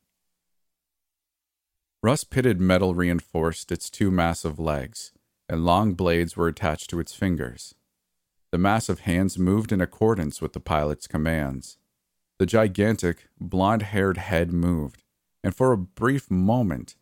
Rust 2.02 2.28
pitted 2.28 2.60
metal 2.60 2.94
reinforced 2.94 3.72
its 3.72 3.88
two 3.88 4.10
massive 4.10 4.58
legs, 4.58 5.12
and 5.48 5.64
long 5.64 5.94
blades 5.94 6.36
were 6.36 6.46
attached 6.46 6.90
to 6.90 7.00
its 7.00 7.14
fingers. 7.14 7.76
The 8.50 8.58
massive 8.58 9.00
hands 9.00 9.38
moved 9.38 9.72
in 9.72 9.80
accordance 9.80 10.42
with 10.42 10.52
the 10.52 10.60
pilot's 10.60 11.06
commands. 11.06 11.78
The 12.38 12.44
gigantic, 12.44 13.26
blond 13.40 13.80
haired 13.80 14.18
head 14.18 14.52
moved, 14.52 15.02
and 15.42 15.56
for 15.56 15.72
a 15.72 15.78
brief 15.78 16.30
moment, 16.30 16.96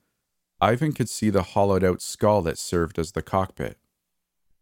Ivan 0.61 0.93
could 0.93 1.09
see 1.09 1.31
the 1.31 1.43
hollowed 1.43 1.83
out 1.83 2.01
skull 2.01 2.43
that 2.43 2.59
served 2.59 2.97
as 2.97 3.11
the 3.11 3.23
cockpit. 3.23 3.77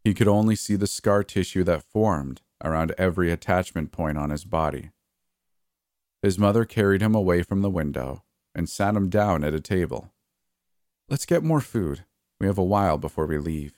He 0.02 0.14
could 0.14 0.28
only 0.28 0.56
see 0.56 0.76
the 0.76 0.86
scar 0.86 1.22
tissue 1.22 1.64
that 1.64 1.82
formed 1.82 2.40
around 2.64 2.92
every 2.96 3.30
attachment 3.30 3.92
point 3.92 4.18
on 4.18 4.30
his 4.30 4.44
body. 4.44 4.90
His 6.22 6.38
mother 6.38 6.64
carried 6.64 7.02
him 7.02 7.14
away 7.14 7.42
from 7.42 7.62
the 7.62 7.70
window 7.70 8.22
and 8.54 8.68
sat 8.68 8.96
him 8.96 9.08
down 9.08 9.44
at 9.44 9.54
a 9.54 9.60
table. 9.60 10.12
Let's 11.08 11.26
get 11.26 11.42
more 11.42 11.60
food. 11.60 12.04
We 12.38 12.46
have 12.46 12.58
a 12.58 12.64
while 12.64 12.98
before 12.98 13.26
we 13.26 13.38
leave. 13.38 13.74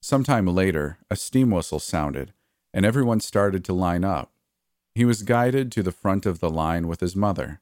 Some 0.00 0.24
time 0.24 0.46
later, 0.46 0.98
a 1.10 1.16
steam 1.16 1.50
whistle 1.50 1.78
sounded, 1.78 2.32
and 2.74 2.84
everyone 2.84 3.20
started 3.20 3.64
to 3.64 3.72
line 3.72 4.04
up. 4.04 4.32
He 4.94 5.04
was 5.04 5.22
guided 5.22 5.70
to 5.72 5.82
the 5.82 5.92
front 5.92 6.26
of 6.26 6.40
the 6.40 6.50
line 6.50 6.88
with 6.88 7.00
his 7.00 7.14
mother. 7.14 7.60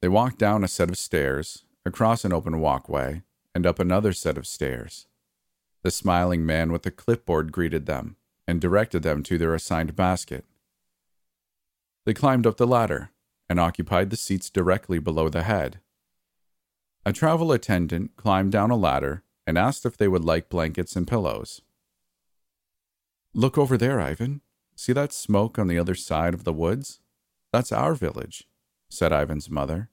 They 0.00 0.08
walked 0.08 0.38
down 0.38 0.64
a 0.64 0.68
set 0.68 0.88
of 0.88 0.98
stairs, 0.98 1.64
across 1.84 2.24
an 2.24 2.32
open 2.32 2.60
walkway, 2.60 3.22
and 3.54 3.66
up 3.66 3.78
another 3.78 4.12
set 4.12 4.38
of 4.38 4.46
stairs. 4.46 5.06
The 5.86 5.92
smiling 5.92 6.44
man 6.44 6.72
with 6.72 6.82
the 6.82 6.90
clipboard 6.90 7.52
greeted 7.52 7.86
them 7.86 8.16
and 8.48 8.60
directed 8.60 9.04
them 9.04 9.22
to 9.22 9.38
their 9.38 9.54
assigned 9.54 9.94
basket. 9.94 10.44
They 12.04 12.12
climbed 12.12 12.44
up 12.44 12.56
the 12.56 12.66
ladder 12.66 13.10
and 13.48 13.60
occupied 13.60 14.10
the 14.10 14.16
seats 14.16 14.50
directly 14.50 14.98
below 14.98 15.28
the 15.28 15.44
head. 15.44 15.78
A 17.04 17.12
travel 17.12 17.52
attendant 17.52 18.16
climbed 18.16 18.50
down 18.50 18.72
a 18.72 18.76
ladder 18.76 19.22
and 19.46 19.56
asked 19.56 19.86
if 19.86 19.96
they 19.96 20.08
would 20.08 20.24
like 20.24 20.48
blankets 20.48 20.96
and 20.96 21.06
pillows. 21.06 21.62
Look 23.32 23.56
over 23.56 23.78
there, 23.78 24.00
Ivan. 24.00 24.40
See 24.74 24.92
that 24.92 25.12
smoke 25.12 25.56
on 25.56 25.68
the 25.68 25.78
other 25.78 25.94
side 25.94 26.34
of 26.34 26.42
the 26.42 26.52
woods? 26.52 26.98
That's 27.52 27.70
our 27.70 27.94
village, 27.94 28.48
said 28.90 29.12
Ivan's 29.12 29.48
mother. 29.48 29.90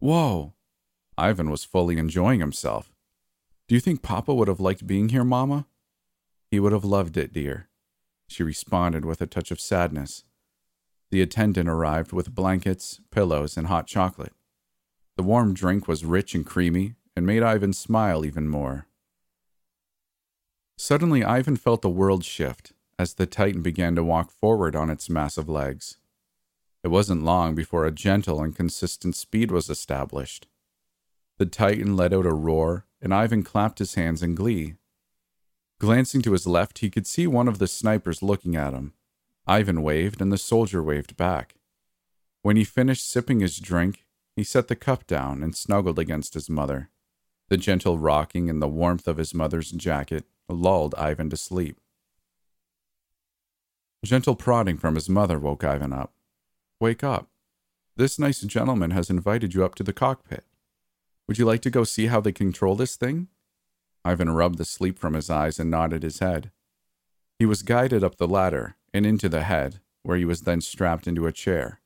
Whoa! 0.00 0.54
Ivan 1.16 1.50
was 1.50 1.62
fully 1.62 1.98
enjoying 1.98 2.40
himself. 2.40 2.92
Do 3.68 3.74
you 3.74 3.80
think 3.82 4.00
Papa 4.02 4.34
would 4.34 4.48
have 4.48 4.60
liked 4.60 4.86
being 4.86 5.10
here, 5.10 5.24
Mamma? 5.24 5.66
He 6.50 6.58
would 6.58 6.72
have 6.72 6.86
loved 6.86 7.18
it, 7.18 7.34
dear. 7.34 7.68
She 8.26 8.42
responded 8.42 9.04
with 9.04 9.20
a 9.20 9.26
touch 9.26 9.50
of 9.50 9.60
sadness. 9.60 10.24
The 11.10 11.20
attendant 11.20 11.68
arrived 11.68 12.12
with 12.12 12.34
blankets, 12.34 13.00
pillows, 13.10 13.58
and 13.58 13.66
hot 13.66 13.86
chocolate. 13.86 14.32
The 15.16 15.22
warm 15.22 15.52
drink 15.52 15.86
was 15.86 16.04
rich 16.04 16.34
and 16.34 16.46
creamy 16.46 16.94
and 17.14 17.26
made 17.26 17.42
Ivan 17.42 17.74
smile 17.74 18.24
even 18.24 18.48
more. 18.48 18.86
Suddenly, 20.78 21.22
Ivan 21.22 21.56
felt 21.56 21.82
the 21.82 21.90
world 21.90 22.24
shift 22.24 22.72
as 22.98 23.14
the 23.14 23.26
Titan 23.26 23.60
began 23.60 23.94
to 23.96 24.04
walk 24.04 24.30
forward 24.30 24.76
on 24.76 24.88
its 24.88 25.10
massive 25.10 25.48
legs. 25.48 25.98
It 26.82 26.88
wasn't 26.88 27.24
long 27.24 27.54
before 27.54 27.84
a 27.84 27.90
gentle 27.90 28.42
and 28.42 28.56
consistent 28.56 29.14
speed 29.14 29.50
was 29.50 29.68
established. 29.68 30.46
The 31.36 31.46
Titan 31.46 31.96
let 31.96 32.14
out 32.14 32.26
a 32.26 32.32
roar 32.32 32.86
and 33.00 33.14
Ivan 33.14 33.42
clapped 33.42 33.78
his 33.78 33.94
hands 33.94 34.22
in 34.22 34.34
glee. 34.34 34.74
Glancing 35.78 36.22
to 36.22 36.32
his 36.32 36.46
left, 36.46 36.78
he 36.78 36.90
could 36.90 37.06
see 37.06 37.26
one 37.26 37.48
of 37.48 37.58
the 37.58 37.68
snipers 37.68 38.22
looking 38.22 38.56
at 38.56 38.74
him. 38.74 38.94
Ivan 39.46 39.82
waved, 39.82 40.20
and 40.20 40.32
the 40.32 40.38
soldier 40.38 40.82
waved 40.82 41.16
back. 41.16 41.54
When 42.42 42.56
he 42.56 42.64
finished 42.64 43.08
sipping 43.08 43.40
his 43.40 43.58
drink, 43.58 44.04
he 44.34 44.44
set 44.44 44.68
the 44.68 44.76
cup 44.76 45.06
down 45.06 45.42
and 45.42 45.56
snuggled 45.56 45.98
against 45.98 46.34
his 46.34 46.50
mother. 46.50 46.90
The 47.48 47.56
gentle 47.56 47.98
rocking 47.98 48.50
and 48.50 48.60
the 48.60 48.68
warmth 48.68 49.08
of 49.08 49.16
his 49.16 49.34
mother's 49.34 49.70
jacket 49.70 50.24
lulled 50.48 50.94
Ivan 50.96 51.30
to 51.30 51.36
sleep. 51.36 51.80
Gentle 54.04 54.36
prodding 54.36 54.76
from 54.76 54.94
his 54.94 55.08
mother 55.08 55.38
woke 55.38 55.64
Ivan 55.64 55.92
up. 55.92 56.12
Wake 56.78 57.02
up. 57.02 57.28
This 57.96 58.18
nice 58.18 58.42
gentleman 58.42 58.92
has 58.92 59.10
invited 59.10 59.54
you 59.54 59.64
up 59.64 59.74
to 59.76 59.82
the 59.82 59.92
cockpit. 59.92 60.44
Would 61.28 61.38
you 61.38 61.44
like 61.44 61.60
to 61.62 61.70
go 61.70 61.84
see 61.84 62.06
how 62.06 62.20
they 62.20 62.32
control 62.32 62.74
this 62.74 62.96
thing? 62.96 63.28
Ivan 64.04 64.30
rubbed 64.30 64.56
the 64.56 64.64
sleep 64.64 64.98
from 64.98 65.12
his 65.12 65.28
eyes 65.28 65.60
and 65.60 65.70
nodded 65.70 66.02
his 66.02 66.20
head. 66.20 66.50
He 67.38 67.44
was 67.44 67.62
guided 67.62 68.02
up 68.02 68.16
the 68.16 68.26
ladder 68.26 68.76
and 68.94 69.04
into 69.04 69.28
the 69.28 69.42
head, 69.42 69.80
where 70.02 70.16
he 70.16 70.24
was 70.24 70.42
then 70.42 70.62
strapped 70.62 71.06
into 71.06 71.26
a 71.26 71.32
chair. 71.32 71.80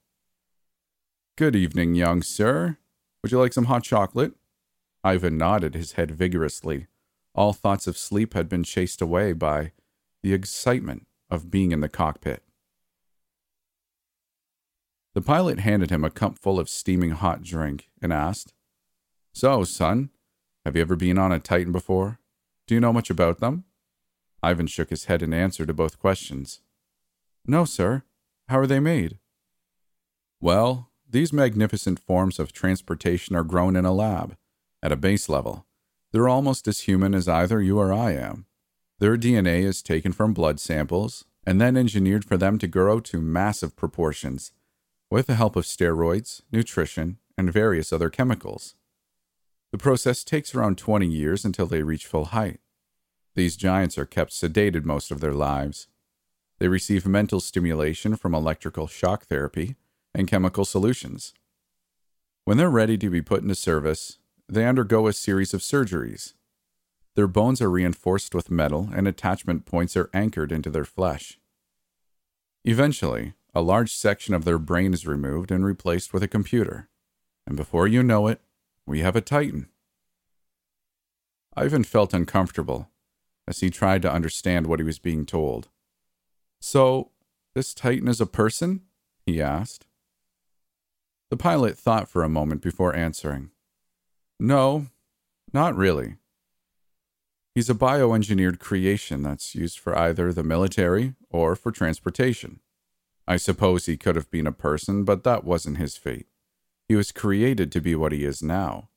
Good 1.36 1.56
evening, 1.56 1.96
young 1.96 2.22
sir. 2.22 2.78
Would 3.22 3.32
you 3.32 3.38
like 3.40 3.52
some 3.52 3.64
hot 3.64 3.82
chocolate? 3.82 4.34
Ivan 5.02 5.36
nodded 5.36 5.74
his 5.74 5.92
head 5.92 6.12
vigorously. 6.12 6.86
All 7.34 7.52
thoughts 7.52 7.88
of 7.88 7.98
sleep 7.98 8.34
had 8.34 8.48
been 8.48 8.62
chased 8.62 9.02
away 9.02 9.32
by 9.32 9.72
the 10.22 10.32
excitement 10.32 11.08
of 11.30 11.50
being 11.50 11.72
in 11.72 11.80
the 11.80 11.88
cockpit. 11.88 12.44
The 15.14 15.22
pilot 15.22 15.58
handed 15.58 15.90
him 15.90 16.04
a 16.04 16.10
cup 16.10 16.38
full 16.38 16.60
of 16.60 16.68
steaming 16.68 17.10
hot 17.10 17.42
drink 17.42 17.90
and 18.00 18.12
asked, 18.12 18.54
so, 19.32 19.64
son, 19.64 20.10
have 20.64 20.76
you 20.76 20.82
ever 20.82 20.96
been 20.96 21.18
on 21.18 21.32
a 21.32 21.38
Titan 21.38 21.72
before? 21.72 22.18
Do 22.66 22.74
you 22.74 22.80
know 22.80 22.92
much 22.92 23.10
about 23.10 23.38
them? 23.40 23.64
Ivan 24.42 24.66
shook 24.66 24.90
his 24.90 25.06
head 25.06 25.22
in 25.22 25.32
answer 25.32 25.64
to 25.64 25.74
both 25.74 25.98
questions. 25.98 26.60
No, 27.46 27.64
sir. 27.64 28.02
How 28.48 28.58
are 28.58 28.66
they 28.66 28.80
made? 28.80 29.18
Well, 30.40 30.90
these 31.08 31.32
magnificent 31.32 31.98
forms 31.98 32.38
of 32.38 32.52
transportation 32.52 33.36
are 33.36 33.44
grown 33.44 33.76
in 33.76 33.84
a 33.84 33.92
lab, 33.92 34.36
at 34.82 34.92
a 34.92 34.96
base 34.96 35.28
level. 35.28 35.66
They're 36.10 36.28
almost 36.28 36.68
as 36.68 36.80
human 36.80 37.14
as 37.14 37.28
either 37.28 37.62
you 37.62 37.78
or 37.78 37.92
I 37.92 38.12
am. 38.12 38.46
Their 38.98 39.16
DNA 39.16 39.62
is 39.62 39.82
taken 39.82 40.12
from 40.12 40.34
blood 40.34 40.60
samples 40.60 41.24
and 41.44 41.60
then 41.60 41.76
engineered 41.76 42.24
for 42.24 42.36
them 42.36 42.58
to 42.58 42.66
grow 42.66 43.00
to 43.00 43.20
massive 43.20 43.74
proportions 43.76 44.52
with 45.10 45.26
the 45.26 45.34
help 45.34 45.56
of 45.56 45.64
steroids, 45.64 46.42
nutrition, 46.52 47.18
and 47.36 47.52
various 47.52 47.92
other 47.92 48.10
chemicals. 48.10 48.74
The 49.72 49.78
process 49.78 50.22
takes 50.22 50.54
around 50.54 50.76
20 50.76 51.06
years 51.06 51.44
until 51.44 51.66
they 51.66 51.82
reach 51.82 52.06
full 52.06 52.26
height. 52.26 52.60
These 53.34 53.56
giants 53.56 53.96
are 53.96 54.04
kept 54.04 54.32
sedated 54.32 54.84
most 54.84 55.10
of 55.10 55.20
their 55.20 55.32
lives. 55.32 55.88
They 56.58 56.68
receive 56.68 57.06
mental 57.06 57.40
stimulation 57.40 58.16
from 58.16 58.34
electrical 58.34 58.86
shock 58.86 59.24
therapy 59.24 59.76
and 60.14 60.28
chemical 60.28 60.66
solutions. 60.66 61.32
When 62.44 62.58
they're 62.58 62.68
ready 62.68 62.98
to 62.98 63.08
be 63.08 63.22
put 63.22 63.42
into 63.42 63.54
service, 63.54 64.18
they 64.46 64.66
undergo 64.66 65.06
a 65.06 65.12
series 65.14 65.54
of 65.54 65.62
surgeries. 65.62 66.34
Their 67.14 67.26
bones 67.26 67.62
are 67.62 67.70
reinforced 67.70 68.34
with 68.34 68.50
metal 68.50 68.90
and 68.94 69.08
attachment 69.08 69.64
points 69.64 69.96
are 69.96 70.10
anchored 70.12 70.52
into 70.52 70.68
their 70.68 70.84
flesh. 70.84 71.38
Eventually, 72.64 73.32
a 73.54 73.62
large 73.62 73.92
section 73.94 74.34
of 74.34 74.44
their 74.44 74.58
brain 74.58 74.92
is 74.92 75.06
removed 75.06 75.50
and 75.50 75.64
replaced 75.64 76.12
with 76.12 76.22
a 76.22 76.28
computer. 76.28 76.88
And 77.46 77.56
before 77.56 77.88
you 77.88 78.02
know 78.02 78.26
it, 78.28 78.40
we 78.86 79.00
have 79.00 79.16
a 79.16 79.20
Titan. 79.20 79.68
Ivan 81.56 81.84
felt 81.84 82.14
uncomfortable 82.14 82.88
as 83.46 83.60
he 83.60 83.70
tried 83.70 84.02
to 84.02 84.12
understand 84.12 84.66
what 84.66 84.80
he 84.80 84.84
was 84.84 84.98
being 84.98 85.26
told. 85.26 85.68
So, 86.60 87.10
this 87.54 87.74
Titan 87.74 88.08
is 88.08 88.20
a 88.20 88.26
person? 88.26 88.82
he 89.26 89.40
asked. 89.40 89.86
The 91.30 91.36
pilot 91.36 91.78
thought 91.78 92.08
for 92.08 92.22
a 92.22 92.28
moment 92.28 92.62
before 92.62 92.94
answering. 92.94 93.50
No, 94.38 94.86
not 95.52 95.76
really. 95.76 96.16
He's 97.54 97.70
a 97.70 97.74
bioengineered 97.74 98.58
creation 98.58 99.22
that's 99.22 99.54
used 99.54 99.78
for 99.78 99.96
either 99.96 100.32
the 100.32 100.42
military 100.42 101.14
or 101.30 101.54
for 101.54 101.70
transportation. 101.70 102.60
I 103.28 103.36
suppose 103.36 103.86
he 103.86 103.96
could 103.96 104.16
have 104.16 104.30
been 104.30 104.46
a 104.46 104.52
person, 104.52 105.04
but 105.04 105.22
that 105.24 105.44
wasn't 105.44 105.78
his 105.78 105.96
fate. 105.96 106.26
He 106.92 106.96
was 106.96 107.10
created 107.10 107.72
to 107.72 107.80
be 107.80 107.94
what 107.94 108.12
he 108.12 108.22
is 108.22 108.42
now. 108.42 108.90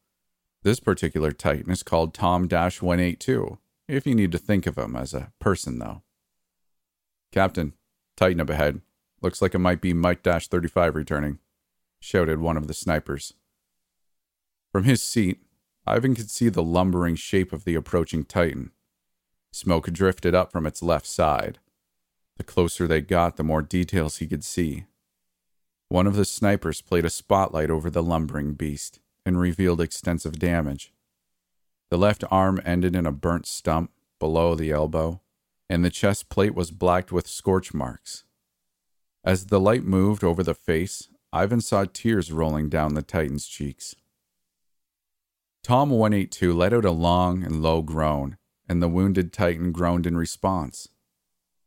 This 0.63 0.81
particular 0.81 1.31
Titan 1.31 1.71
is 1.71 1.81
called 1.81 2.13
Tom 2.13 2.41
182, 2.41 3.57
if 3.87 4.05
you 4.05 4.13
need 4.13 4.33
to 4.33 4.37
think 4.37 4.67
of 4.67 4.77
him 4.77 4.97
as 4.97 5.13
a 5.13 5.31
person, 5.39 5.79
though. 5.79 6.01
Captain, 7.31 7.71
Titan 8.17 8.41
up 8.41 8.49
ahead. 8.49 8.81
Looks 9.21 9.41
like 9.41 9.55
it 9.55 9.59
might 9.59 9.79
be 9.79 9.93
Mike 9.93 10.23
35 10.25 10.93
returning, 10.93 11.39
shouted 12.01 12.39
one 12.39 12.57
of 12.57 12.67
the 12.67 12.73
snipers. 12.73 13.33
From 14.73 14.83
his 14.83 15.01
seat, 15.01 15.41
Ivan 15.87 16.15
could 16.15 16.29
see 16.29 16.49
the 16.49 16.61
lumbering 16.61 17.15
shape 17.15 17.53
of 17.53 17.63
the 17.63 17.75
approaching 17.75 18.25
Titan. 18.25 18.71
Smoke 19.53 19.89
drifted 19.93 20.35
up 20.35 20.51
from 20.51 20.65
its 20.65 20.83
left 20.83 21.05
side. 21.05 21.59
The 22.35 22.43
closer 22.43 22.87
they 22.87 22.99
got, 22.99 23.37
the 23.37 23.43
more 23.45 23.61
details 23.61 24.17
he 24.17 24.27
could 24.27 24.43
see. 24.43 24.83
One 25.89 26.07
of 26.07 26.15
the 26.15 26.25
snipers 26.25 26.81
played 26.81 27.05
a 27.05 27.09
spotlight 27.09 27.69
over 27.69 27.89
the 27.89 28.03
lumbering 28.03 28.53
beast 28.53 28.99
and 29.25 29.39
revealed 29.39 29.81
extensive 29.81 30.39
damage. 30.39 30.93
The 31.89 31.97
left 31.97 32.23
arm 32.31 32.59
ended 32.65 32.95
in 32.95 33.05
a 33.05 33.11
burnt 33.11 33.45
stump 33.45 33.91
below 34.19 34.55
the 34.55 34.71
elbow, 34.71 35.21
and 35.69 35.83
the 35.83 35.89
chest 35.89 36.29
plate 36.29 36.55
was 36.55 36.71
blacked 36.71 37.11
with 37.11 37.27
scorch 37.27 37.73
marks. 37.73 38.23
As 39.23 39.47
the 39.47 39.59
light 39.59 39.83
moved 39.83 40.23
over 40.23 40.43
the 40.43 40.53
face, 40.53 41.09
Ivan 41.31 41.61
saw 41.61 41.85
tears 41.85 42.31
rolling 42.31 42.69
down 42.69 42.93
the 42.93 43.01
Titan's 43.01 43.47
cheeks. 43.47 43.95
Tom 45.63 45.89
182 45.89 46.53
let 46.53 46.73
out 46.73 46.85
a 46.85 46.91
long 46.91 47.43
and 47.43 47.61
low 47.61 47.81
groan, 47.81 48.37
and 48.69 48.81
the 48.81 48.87
wounded 48.87 49.33
Titan 49.33 49.71
groaned 49.71 50.05
in 50.05 50.17
response. 50.17 50.89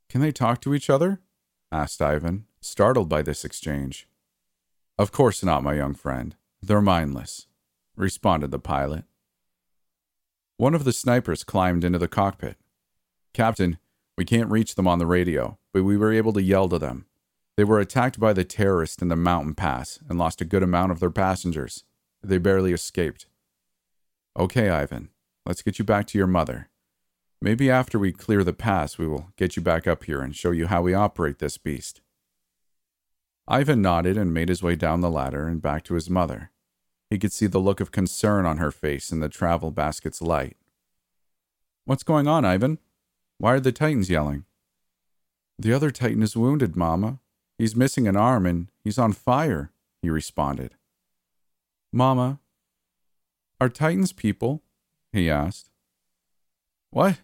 Can 0.09 0.20
they 0.20 0.33
talk 0.33 0.61
to 0.62 0.74
each 0.74 0.88
other? 0.88 1.20
asked 1.70 2.00
Ivan, 2.00 2.46
startled 2.68 3.09
by 3.09 3.22
this 3.22 3.44
exchange. 3.44 4.09
Of 4.98 5.12
course 5.12 5.42
not, 5.42 5.62
my 5.62 5.74
young 5.74 5.94
friend. 5.94 6.37
They're 6.61 6.81
mindless, 6.81 7.46
responded 7.96 8.50
the 8.50 8.59
pilot. 8.59 9.04
One 10.57 10.74
of 10.74 10.85
the 10.85 10.92
snipers 10.92 11.44
climbed 11.44 11.85
into 11.85 11.98
the 11.98 12.09
cockpit. 12.09 12.57
Captain, 13.33 13.78
we 14.16 14.24
can't 14.24 14.50
reach 14.50 14.74
them 14.74 14.88
on 14.88 14.98
the 14.98 15.07
radio, 15.07 15.59
but 15.72 15.85
we 15.85 15.96
were 15.96 16.12
able 16.12 16.33
to 16.33 16.42
yell 16.42 16.68
to 16.68 16.78
them. 16.78 17.07
They 17.57 17.64
were 17.64 17.78
attacked 17.78 18.18
by 18.18 18.33
the 18.33 18.44
terrorists 18.44 19.00
in 19.00 19.09
the 19.09 19.16
mountain 19.16 19.54
pass 19.54 20.00
and 20.09 20.18
lost 20.18 20.40
a 20.40 20.44
good 20.44 20.62
amount 20.62 20.92
of 20.92 21.00
their 21.00 21.11
passengers. 21.11 21.85
They 22.22 22.38
barely 22.38 22.72
escaped. 22.72 23.26
Okay, 24.37 24.68
Ivan, 24.68 25.11
let's 25.46 25.62
get 25.62 25.78
you 25.78 25.85
back 25.85 26.07
to 26.09 26.18
your 26.18 26.26
mother. 26.26 26.68
Maybe 27.40 27.70
after 27.70 27.98
we 27.98 28.11
clear 28.11 28.42
the 28.42 28.52
pass, 28.52 28.98
we 28.98 29.07
will 29.07 29.28
get 29.37 29.54
you 29.54 29.62
back 29.62 29.87
up 29.87 30.04
here 30.04 30.20
and 30.20 30.35
show 30.35 30.50
you 30.50 30.66
how 30.66 30.83
we 30.83 30.94
operate 30.94 31.38
this 31.38 31.57
beast. 31.57 32.00
Ivan 33.50 33.80
nodded 33.80 34.18
and 34.18 34.34
made 34.34 34.50
his 34.50 34.62
way 34.62 34.76
down 34.76 35.00
the 35.00 35.11
ladder 35.11 35.48
and 35.48 35.62
back 35.62 35.82
to 35.84 35.94
his 35.94 36.11
mother. 36.11 36.50
He 37.08 37.18
could 37.18 37.32
see 37.32 37.46
the 37.46 37.58
look 37.58 37.80
of 37.80 37.90
concern 37.90 38.44
on 38.44 38.58
her 38.58 38.70
face 38.70 39.11
in 39.11 39.20
the 39.20 39.30
travel 39.30 39.70
basket's 39.70 40.20
light. 40.20 40.58
What's 41.87 42.02
going 42.02 42.28
on, 42.28 42.44
Ivan? 42.44 42.78
Why 43.38 43.54
are 43.54 43.61
the 43.61 43.72
Titans 43.72 44.11
yelling? 44.11 44.44
The 45.58 45.72
other 45.72 45.90
Titan 45.90 46.22
is 46.22 46.37
wounded, 46.37 46.76
Mama. 46.76 47.20
He's 47.56 47.74
missing 47.74 48.06
an 48.06 48.16
arm 48.16 48.44
and 48.44 48.68
he's 48.84 48.98
on 48.98 49.14
fire, 49.14 49.72
he 50.02 50.11
responded. 50.11 50.74
Mama, 51.90 52.40
are 53.61 53.70
Titans 53.70 54.12
people? 54.12 54.62
he 55.11 55.30
asked. 55.30 55.70
What? 56.90 57.20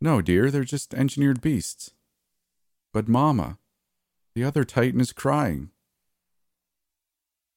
No, 0.00 0.22
dear, 0.22 0.52
they're 0.52 0.62
just 0.62 0.94
engineered 0.94 1.40
beasts. 1.40 1.90
But, 2.92 3.08
Mamma, 3.08 3.58
the 4.38 4.44
other 4.44 4.62
Titan 4.62 5.00
is 5.00 5.10
crying. 5.12 5.70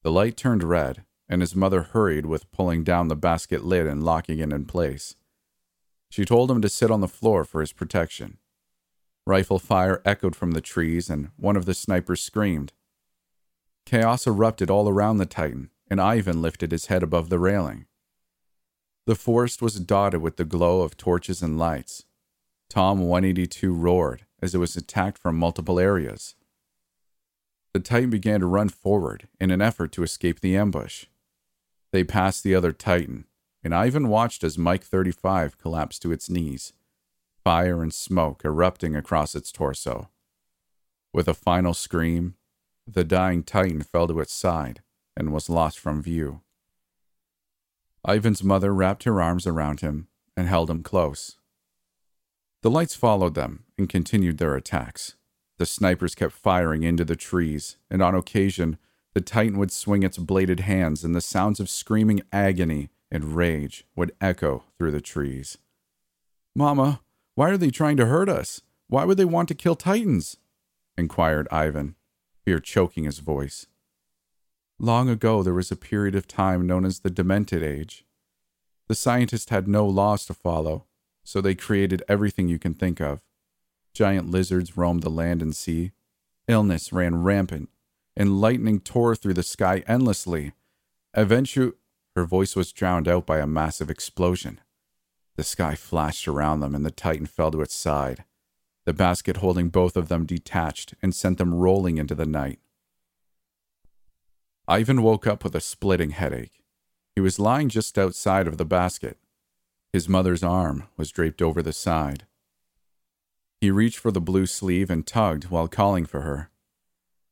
The 0.01 0.11
light 0.11 0.35
turned 0.35 0.63
red, 0.63 1.03
and 1.29 1.41
his 1.41 1.55
mother 1.55 1.83
hurried 1.83 2.25
with 2.25 2.51
pulling 2.51 2.83
down 2.83 3.07
the 3.07 3.15
basket 3.15 3.63
lid 3.63 3.85
and 3.85 4.03
locking 4.03 4.39
it 4.39 4.51
in 4.51 4.65
place. 4.65 5.15
She 6.09 6.25
told 6.25 6.49
him 6.49 6.59
to 6.59 6.69
sit 6.69 6.89
on 6.89 6.99
the 6.99 7.07
floor 7.07 7.43
for 7.43 7.61
his 7.61 7.71
protection. 7.71 8.39
Rifle 9.27 9.59
fire 9.59 10.01
echoed 10.05 10.35
from 10.35 10.53
the 10.53 10.59
trees, 10.59 11.07
and 11.07 11.29
one 11.37 11.55
of 11.55 11.65
the 11.65 11.75
snipers 11.75 12.23
screamed. 12.23 12.73
Chaos 13.85 14.25
erupted 14.25 14.71
all 14.71 14.89
around 14.89 15.17
the 15.17 15.27
Titan, 15.27 15.69
and 15.87 16.01
Ivan 16.01 16.41
lifted 16.41 16.71
his 16.71 16.87
head 16.87 17.03
above 17.03 17.29
the 17.29 17.37
railing. 17.37 17.85
The 19.05 19.13
forest 19.13 19.61
was 19.61 19.79
dotted 19.79 20.23
with 20.23 20.37
the 20.37 20.45
glow 20.45 20.81
of 20.81 20.97
torches 20.97 21.43
and 21.43 21.59
lights. 21.59 22.05
Tom 22.71 23.01
182 23.01 23.71
roared 23.71 24.25
as 24.41 24.55
it 24.55 24.57
was 24.57 24.75
attacked 24.75 25.19
from 25.19 25.37
multiple 25.37 25.79
areas. 25.79 26.33
The 27.73 27.79
Titan 27.79 28.09
began 28.09 28.41
to 28.41 28.45
run 28.45 28.69
forward 28.69 29.27
in 29.39 29.49
an 29.49 29.61
effort 29.61 29.91
to 29.93 30.03
escape 30.03 30.41
the 30.41 30.57
ambush. 30.57 31.05
They 31.91 32.03
passed 32.03 32.43
the 32.43 32.53
other 32.53 32.73
Titan, 32.73 33.25
and 33.63 33.73
Ivan 33.73 34.09
watched 34.09 34.43
as 34.43 34.57
Mike 34.57 34.83
35 34.83 35.57
collapsed 35.57 36.01
to 36.01 36.11
its 36.11 36.29
knees, 36.29 36.73
fire 37.43 37.81
and 37.81 37.93
smoke 37.93 38.43
erupting 38.43 38.95
across 38.95 39.35
its 39.35 39.51
torso. 39.51 40.09
With 41.13 41.27
a 41.27 41.33
final 41.33 41.73
scream, 41.73 42.35
the 42.85 43.03
dying 43.03 43.43
Titan 43.43 43.83
fell 43.83 44.07
to 44.07 44.19
its 44.19 44.33
side 44.33 44.81
and 45.15 45.33
was 45.33 45.49
lost 45.49 45.79
from 45.79 46.01
view. 46.01 46.41
Ivan's 48.07 48.43
mother 48.43 48.73
wrapped 48.73 49.03
her 49.03 49.21
arms 49.21 49.45
around 49.45 49.81
him 49.81 50.07
and 50.35 50.47
held 50.47 50.69
him 50.69 50.83
close. 50.83 51.37
The 52.63 52.71
lights 52.71 52.95
followed 52.95 53.35
them 53.35 53.63
and 53.77 53.87
continued 53.87 54.37
their 54.37 54.55
attacks. 54.55 55.15
The 55.61 55.67
snipers 55.67 56.15
kept 56.15 56.33
firing 56.33 56.81
into 56.81 57.05
the 57.05 57.15
trees, 57.15 57.77
and 57.87 58.01
on 58.01 58.15
occasion, 58.15 58.79
the 59.13 59.21
Titan 59.21 59.59
would 59.59 59.71
swing 59.71 60.01
its 60.01 60.17
bladed 60.17 60.61
hands, 60.61 61.03
and 61.03 61.13
the 61.13 61.21
sounds 61.21 61.59
of 61.59 61.69
screaming 61.69 62.23
agony 62.33 62.89
and 63.11 63.35
rage 63.35 63.85
would 63.95 64.11
echo 64.19 64.63
through 64.75 64.89
the 64.89 65.01
trees. 65.01 65.59
Mama, 66.55 67.01
why 67.35 67.51
are 67.51 67.57
they 67.57 67.69
trying 67.69 67.95
to 67.97 68.07
hurt 68.07 68.27
us? 68.27 68.63
Why 68.87 69.05
would 69.05 69.17
they 69.17 69.23
want 69.23 69.49
to 69.49 69.53
kill 69.53 69.75
Titans? 69.75 70.37
inquired 70.97 71.47
Ivan, 71.51 71.93
fear 72.43 72.59
choking 72.59 73.03
his 73.03 73.19
voice. 73.19 73.67
Long 74.79 75.09
ago, 75.09 75.43
there 75.43 75.53
was 75.53 75.69
a 75.69 75.75
period 75.75 76.15
of 76.15 76.27
time 76.27 76.65
known 76.65 76.85
as 76.85 77.01
the 77.01 77.11
Demented 77.11 77.61
Age. 77.61 78.03
The 78.87 78.95
scientists 78.95 79.51
had 79.51 79.67
no 79.67 79.85
laws 79.85 80.25
to 80.25 80.33
follow, 80.33 80.85
so 81.23 81.39
they 81.39 81.53
created 81.53 82.01
everything 82.07 82.47
you 82.47 82.57
can 82.57 82.73
think 82.73 82.99
of. 82.99 83.21
Giant 83.93 84.29
lizards 84.29 84.77
roamed 84.77 85.03
the 85.03 85.09
land 85.09 85.41
and 85.41 85.55
sea. 85.55 85.91
Illness 86.47 86.91
ran 86.91 87.23
rampant, 87.23 87.69
and 88.15 88.41
lightning 88.41 88.79
tore 88.79 89.15
through 89.15 89.33
the 89.33 89.43
sky 89.43 89.83
endlessly. 89.87 90.53
Eventually, 91.15 91.73
her 92.15 92.25
voice 92.25 92.55
was 92.55 92.71
drowned 92.71 93.07
out 93.07 93.25
by 93.25 93.39
a 93.39 93.47
massive 93.47 93.89
explosion. 93.89 94.59
The 95.35 95.43
sky 95.43 95.75
flashed 95.75 96.27
around 96.27 96.59
them, 96.59 96.75
and 96.75 96.85
the 96.85 96.91
Titan 96.91 97.25
fell 97.25 97.51
to 97.51 97.61
its 97.61 97.75
side. 97.75 98.25
The 98.85 98.93
basket 98.93 99.37
holding 99.37 99.69
both 99.69 99.95
of 99.95 100.07
them 100.07 100.25
detached 100.25 100.95
and 101.01 101.13
sent 101.13 101.37
them 101.37 101.53
rolling 101.53 101.97
into 101.97 102.15
the 102.15 102.25
night. 102.25 102.59
Ivan 104.67 105.01
woke 105.01 105.27
up 105.27 105.43
with 105.43 105.55
a 105.55 105.61
splitting 105.61 106.11
headache. 106.11 106.63
He 107.15 107.21
was 107.21 107.39
lying 107.39 107.69
just 107.69 107.97
outside 107.97 108.47
of 108.47 108.57
the 108.57 108.65
basket. 108.65 109.17
His 109.93 110.07
mother's 110.07 110.43
arm 110.43 110.87
was 110.97 111.11
draped 111.11 111.41
over 111.41 111.61
the 111.61 111.73
side. 111.73 112.25
He 113.61 113.69
reached 113.69 113.99
for 113.99 114.11
the 114.11 114.19
blue 114.19 114.47
sleeve 114.47 114.89
and 114.89 115.05
tugged 115.05 115.51
while 115.51 115.67
calling 115.67 116.07
for 116.07 116.21
her. 116.21 116.49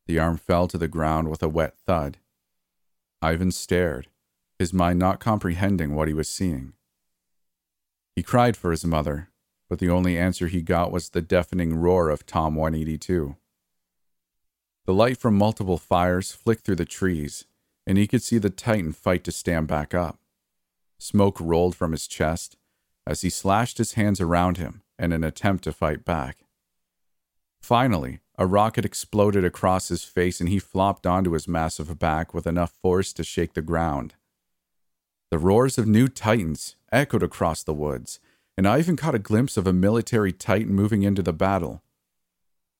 The 0.06 0.20
arm 0.20 0.38
fell 0.38 0.68
to 0.68 0.78
the 0.78 0.88
ground 0.88 1.28
with 1.28 1.42
a 1.42 1.50
wet 1.50 1.76
thud. 1.88 2.20
Ivan 3.20 3.52
stared, 3.52 4.10
his 4.60 4.72
mind 4.72 5.00
not 5.00 5.20
comprehending 5.20 5.96
what 5.96 6.08
he 6.08 6.13
was 6.13 6.30
seeing. 6.30 6.74
He 8.15 8.22
cried 8.22 8.56
for 8.56 8.70
his 8.70 8.86
mother, 8.86 9.30
but 9.68 9.80
the 9.80 9.89
only 9.89 10.20
answer 10.20 10.48
he 10.48 10.62
got 10.62 10.92
was 10.92 11.10
the 11.10 11.22
deafening 11.22 11.76
roar 11.76 12.12
of 12.12 12.28
Tom 12.28 12.54
182. 12.54 13.36
The 14.86 14.94
light 14.94 15.18
from 15.18 15.36
multiple 15.36 15.78
fires 15.78 16.32
flicked 16.32 16.63
through 16.63 16.76
the 16.76 16.86
trees, 16.86 17.46
and 17.88 17.98
he 17.98 18.06
could 18.06 18.22
see 18.22 18.38
the 18.38 18.52
Titan 18.52 18.92
fight 18.92 19.24
to 19.24 19.32
stand 19.32 19.68
back 19.68 19.96
up. 19.96 20.20
Smoke 21.00 21.39
rolled 21.39 21.76
from 21.76 21.92
his 21.92 22.08
chest 22.08 22.56
as 23.08 23.22
he 23.22 23.32
slashed 23.32 23.80
his 23.80 23.94
hands 23.94 24.22
around 24.22 24.58
him 24.58 24.84
in 24.99 25.12
an 25.12 25.23
attempt 25.23 25.63
to 25.63 25.71
fight 25.71 26.05
back. 26.05 26.45
Finally, 27.62 28.19
a 28.38 28.45
rocket 28.45 28.85
exploded 28.85 29.43
across 29.43 29.89
his 29.89 30.03
face 30.03 30.39
and 30.39 30.49
he 30.49 30.59
flopped 30.59 31.05
onto 31.05 31.31
his 31.31 31.47
massive 31.47 31.99
back 31.99 32.33
with 32.33 32.47
enough 32.47 32.71
force 32.81 33.12
to 33.13 33.23
shake 33.23 33.53
the 33.53 33.62
ground. 33.62 34.15
The 35.31 35.38
roars 35.38 35.77
of 35.77 35.88
new 35.88 36.07
Titans 36.07 36.75
echoed 36.91 37.21
across 37.21 37.63
the 37.63 37.73
woods, 37.73 38.19
and 38.57 38.67
Ivan 38.67 38.95
caught 38.95 39.15
a 39.15 39.19
glimpse 39.19 39.57
of 39.57 39.67
a 39.67 39.73
military 39.73 40.33
Titan 40.33 40.73
moving 40.73 41.03
into 41.03 41.21
the 41.21 41.33
battle. 41.33 41.83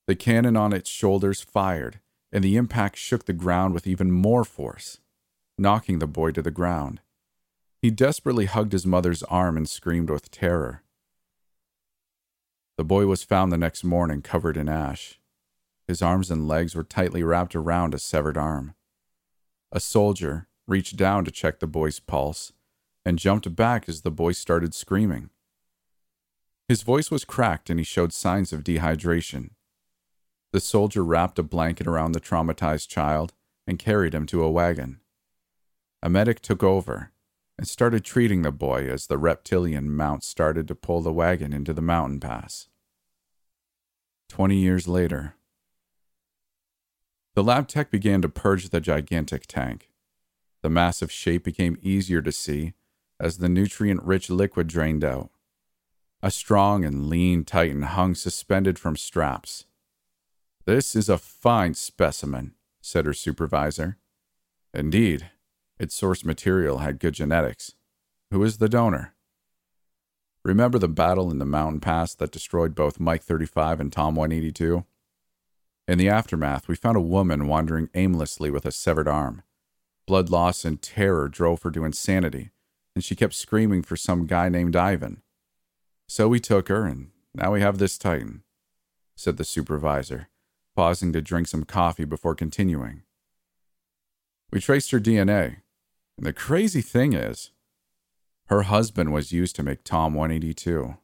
The 0.08 0.16
cannon 0.16 0.58
on 0.58 0.74
its 0.74 0.90
shoulders 0.90 1.42
fired, 1.42 2.00
and 2.32 2.44
the 2.44 2.56
impact 2.56 2.98
shook 2.98 3.26
the 3.26 3.34
ground 3.34 3.74
with 3.74 3.86
even 3.86 4.12
more 4.12 4.44
force, 4.44 4.98
knocking 5.58 6.00
the 6.00 6.08
boy 6.08 6.32
to 6.32 6.42
the 6.42 6.52
ground. 6.52 7.02
He 7.82 7.92
desperately 7.92 8.46
hugged 8.46 8.72
his 8.72 8.86
mother's 8.86 9.24
arm 9.24 9.56
and 9.56 9.70
screamed 9.70 10.10
with 10.10 10.32
terror. 10.32 10.84
The 12.80 12.86
boy 12.86 13.08
was 13.08 13.26
found 13.26 13.52
the 13.52 13.58
next 13.58 13.84
morning 13.84 14.22
covered 14.22 14.56
in 14.56 14.70
ash. 14.70 15.20
His 15.86 16.02
arms 16.02 16.32
and 16.32 16.48
legs 16.48 16.76
were 16.76 16.84
tightly 16.86 17.24
wrapped 17.24 17.54
around 17.54 17.94
a 17.94 18.00
severed 18.00 18.38
arm. 18.38 18.74
A 19.70 19.82
soldier 19.82 20.48
reached 20.66 20.96
down 20.96 21.26
to 21.26 21.32
check 21.32 21.60
the 21.60 21.68
boy's 21.68 22.00
pulse 22.00 22.54
and 23.04 23.20
jumped 23.20 23.54
back 23.54 23.90
as 23.90 24.04
the 24.04 24.12
boy 24.12 24.32
started 24.32 24.74
screaming. 24.74 25.30
His 26.70 26.84
voice 26.84 27.12
was 27.12 27.26
cracked 27.26 27.70
and 27.70 27.82
he 27.82 27.84
showed 27.84 28.14
signs 28.14 28.54
of 28.54 28.64
dehydration. 28.64 29.50
The 30.54 30.62
soldier 30.62 31.04
wrapped 31.04 31.38
a 31.38 31.44
blanket 31.44 31.86
around 31.86 32.14
the 32.14 32.22
traumatized 32.22 32.88
child 32.88 33.34
and 33.68 33.78
carried 33.78 34.16
him 34.16 34.26
to 34.28 34.42
a 34.42 34.50
wagon. 34.50 35.02
A 36.02 36.10
medic 36.10 36.40
took 36.40 36.64
over 36.64 37.12
and 37.58 37.68
started 37.68 38.06
treating 38.06 38.44
the 38.44 38.54
boy 38.54 38.88
as 38.88 39.08
the 39.08 39.18
reptilian 39.18 39.94
mount 39.94 40.24
started 40.24 40.66
to 40.70 40.76
pull 40.76 41.02
the 41.02 41.12
wagon 41.12 41.52
into 41.52 41.74
the 41.74 41.82
mountain 41.82 42.22
pass. 42.22 42.69
Twenty 44.30 44.58
years 44.58 44.88
later, 44.88 45.36
the 47.34 47.44
lab 47.44 47.68
tech 47.68 47.92
began 47.92 48.22
to 48.22 48.30
purge 48.30 48.70
the 48.70 48.80
gigantic 48.80 49.48
tank. 49.48 49.90
The 50.62 50.70
massive 50.70 51.12
shape 51.12 51.44
became 51.44 51.78
easier 51.82 52.22
to 52.22 52.32
see 52.32 52.74
as 53.20 53.40
the 53.40 53.50
nutrient 53.50 54.02
rich 54.04 54.30
liquid 54.30 54.68
drained 54.68 55.04
out. 55.04 55.32
A 56.22 56.32
strong 56.32 56.86
and 56.86 57.08
lean 57.08 57.44
Titan 57.44 57.82
hung 57.82 58.14
suspended 58.14 58.78
from 58.78 58.96
straps. 58.96 59.66
This 60.66 60.96
is 60.96 61.10
a 61.10 61.18
fine 61.18 61.74
specimen, 61.74 62.54
said 62.82 63.06
her 63.06 63.14
supervisor. 63.14 63.98
Indeed, 64.74 65.32
its 65.80 65.96
source 65.96 66.24
material 66.24 66.78
had 66.80 67.00
good 67.00 67.14
genetics. 67.14 67.74
Who 68.32 68.44
is 68.44 68.58
the 68.58 68.70
donor? 68.70 69.16
Remember 70.50 70.80
the 70.80 70.88
battle 70.88 71.30
in 71.30 71.38
the 71.38 71.46
mountain 71.46 71.80
pass 71.80 72.16
that 72.16 72.32
destroyed 72.32 72.74
both 72.74 73.00
Mike 73.00 73.22
35 73.22 73.80
and 73.80 73.94
Tom 73.94 74.16
182? 74.16 74.84
In 75.88 76.00
the 76.00 76.10
aftermath, 76.10 76.68
we 76.68 76.76
found 76.76 76.98
a 76.98 77.02
woman 77.02 77.48
wandering 77.48 77.92
aimlessly 77.94 78.50
with 78.50 78.66
a 78.66 78.72
severed 78.72 79.08
arm. 79.08 79.44
Blood 80.08 80.32
loss 80.32 80.66
and 80.66 80.82
terror 80.82 81.30
drove 81.30 81.62
her 81.62 81.70
to 81.70 81.86
insanity, 81.86 82.50
and 82.96 83.04
she 83.04 83.16
kept 83.16 83.36
screaming 83.36 83.84
for 83.84 83.96
some 83.96 84.26
guy 84.26 84.50
named 84.50 84.76
Ivan. 84.76 85.22
So 86.08 86.28
we 86.28 86.40
took 86.40 86.68
her, 86.70 86.88
and 86.88 87.12
now 87.36 87.54
we 87.54 87.62
have 87.62 87.78
this 87.78 88.00
Titan, 88.00 88.42
said 89.16 89.38
the 89.38 89.44
supervisor, 89.44 90.30
pausing 90.76 91.14
to 91.14 91.22
drink 91.22 91.48
some 91.48 91.64
coffee 91.64 92.06
before 92.06 92.34
continuing. 92.34 93.04
We 94.52 94.62
traced 94.62 94.90
her 94.90 95.00
DNA, 95.00 95.58
and 96.18 96.26
the 96.26 96.34
crazy 96.34 96.82
thing 96.82 97.14
is, 97.14 97.52
her 98.50 98.64
husband 98.64 99.14
was 99.14 99.32
used 99.32 99.56
to 99.56 99.64
make 99.64 99.84
Tom 99.84 100.16
182. 100.16 100.96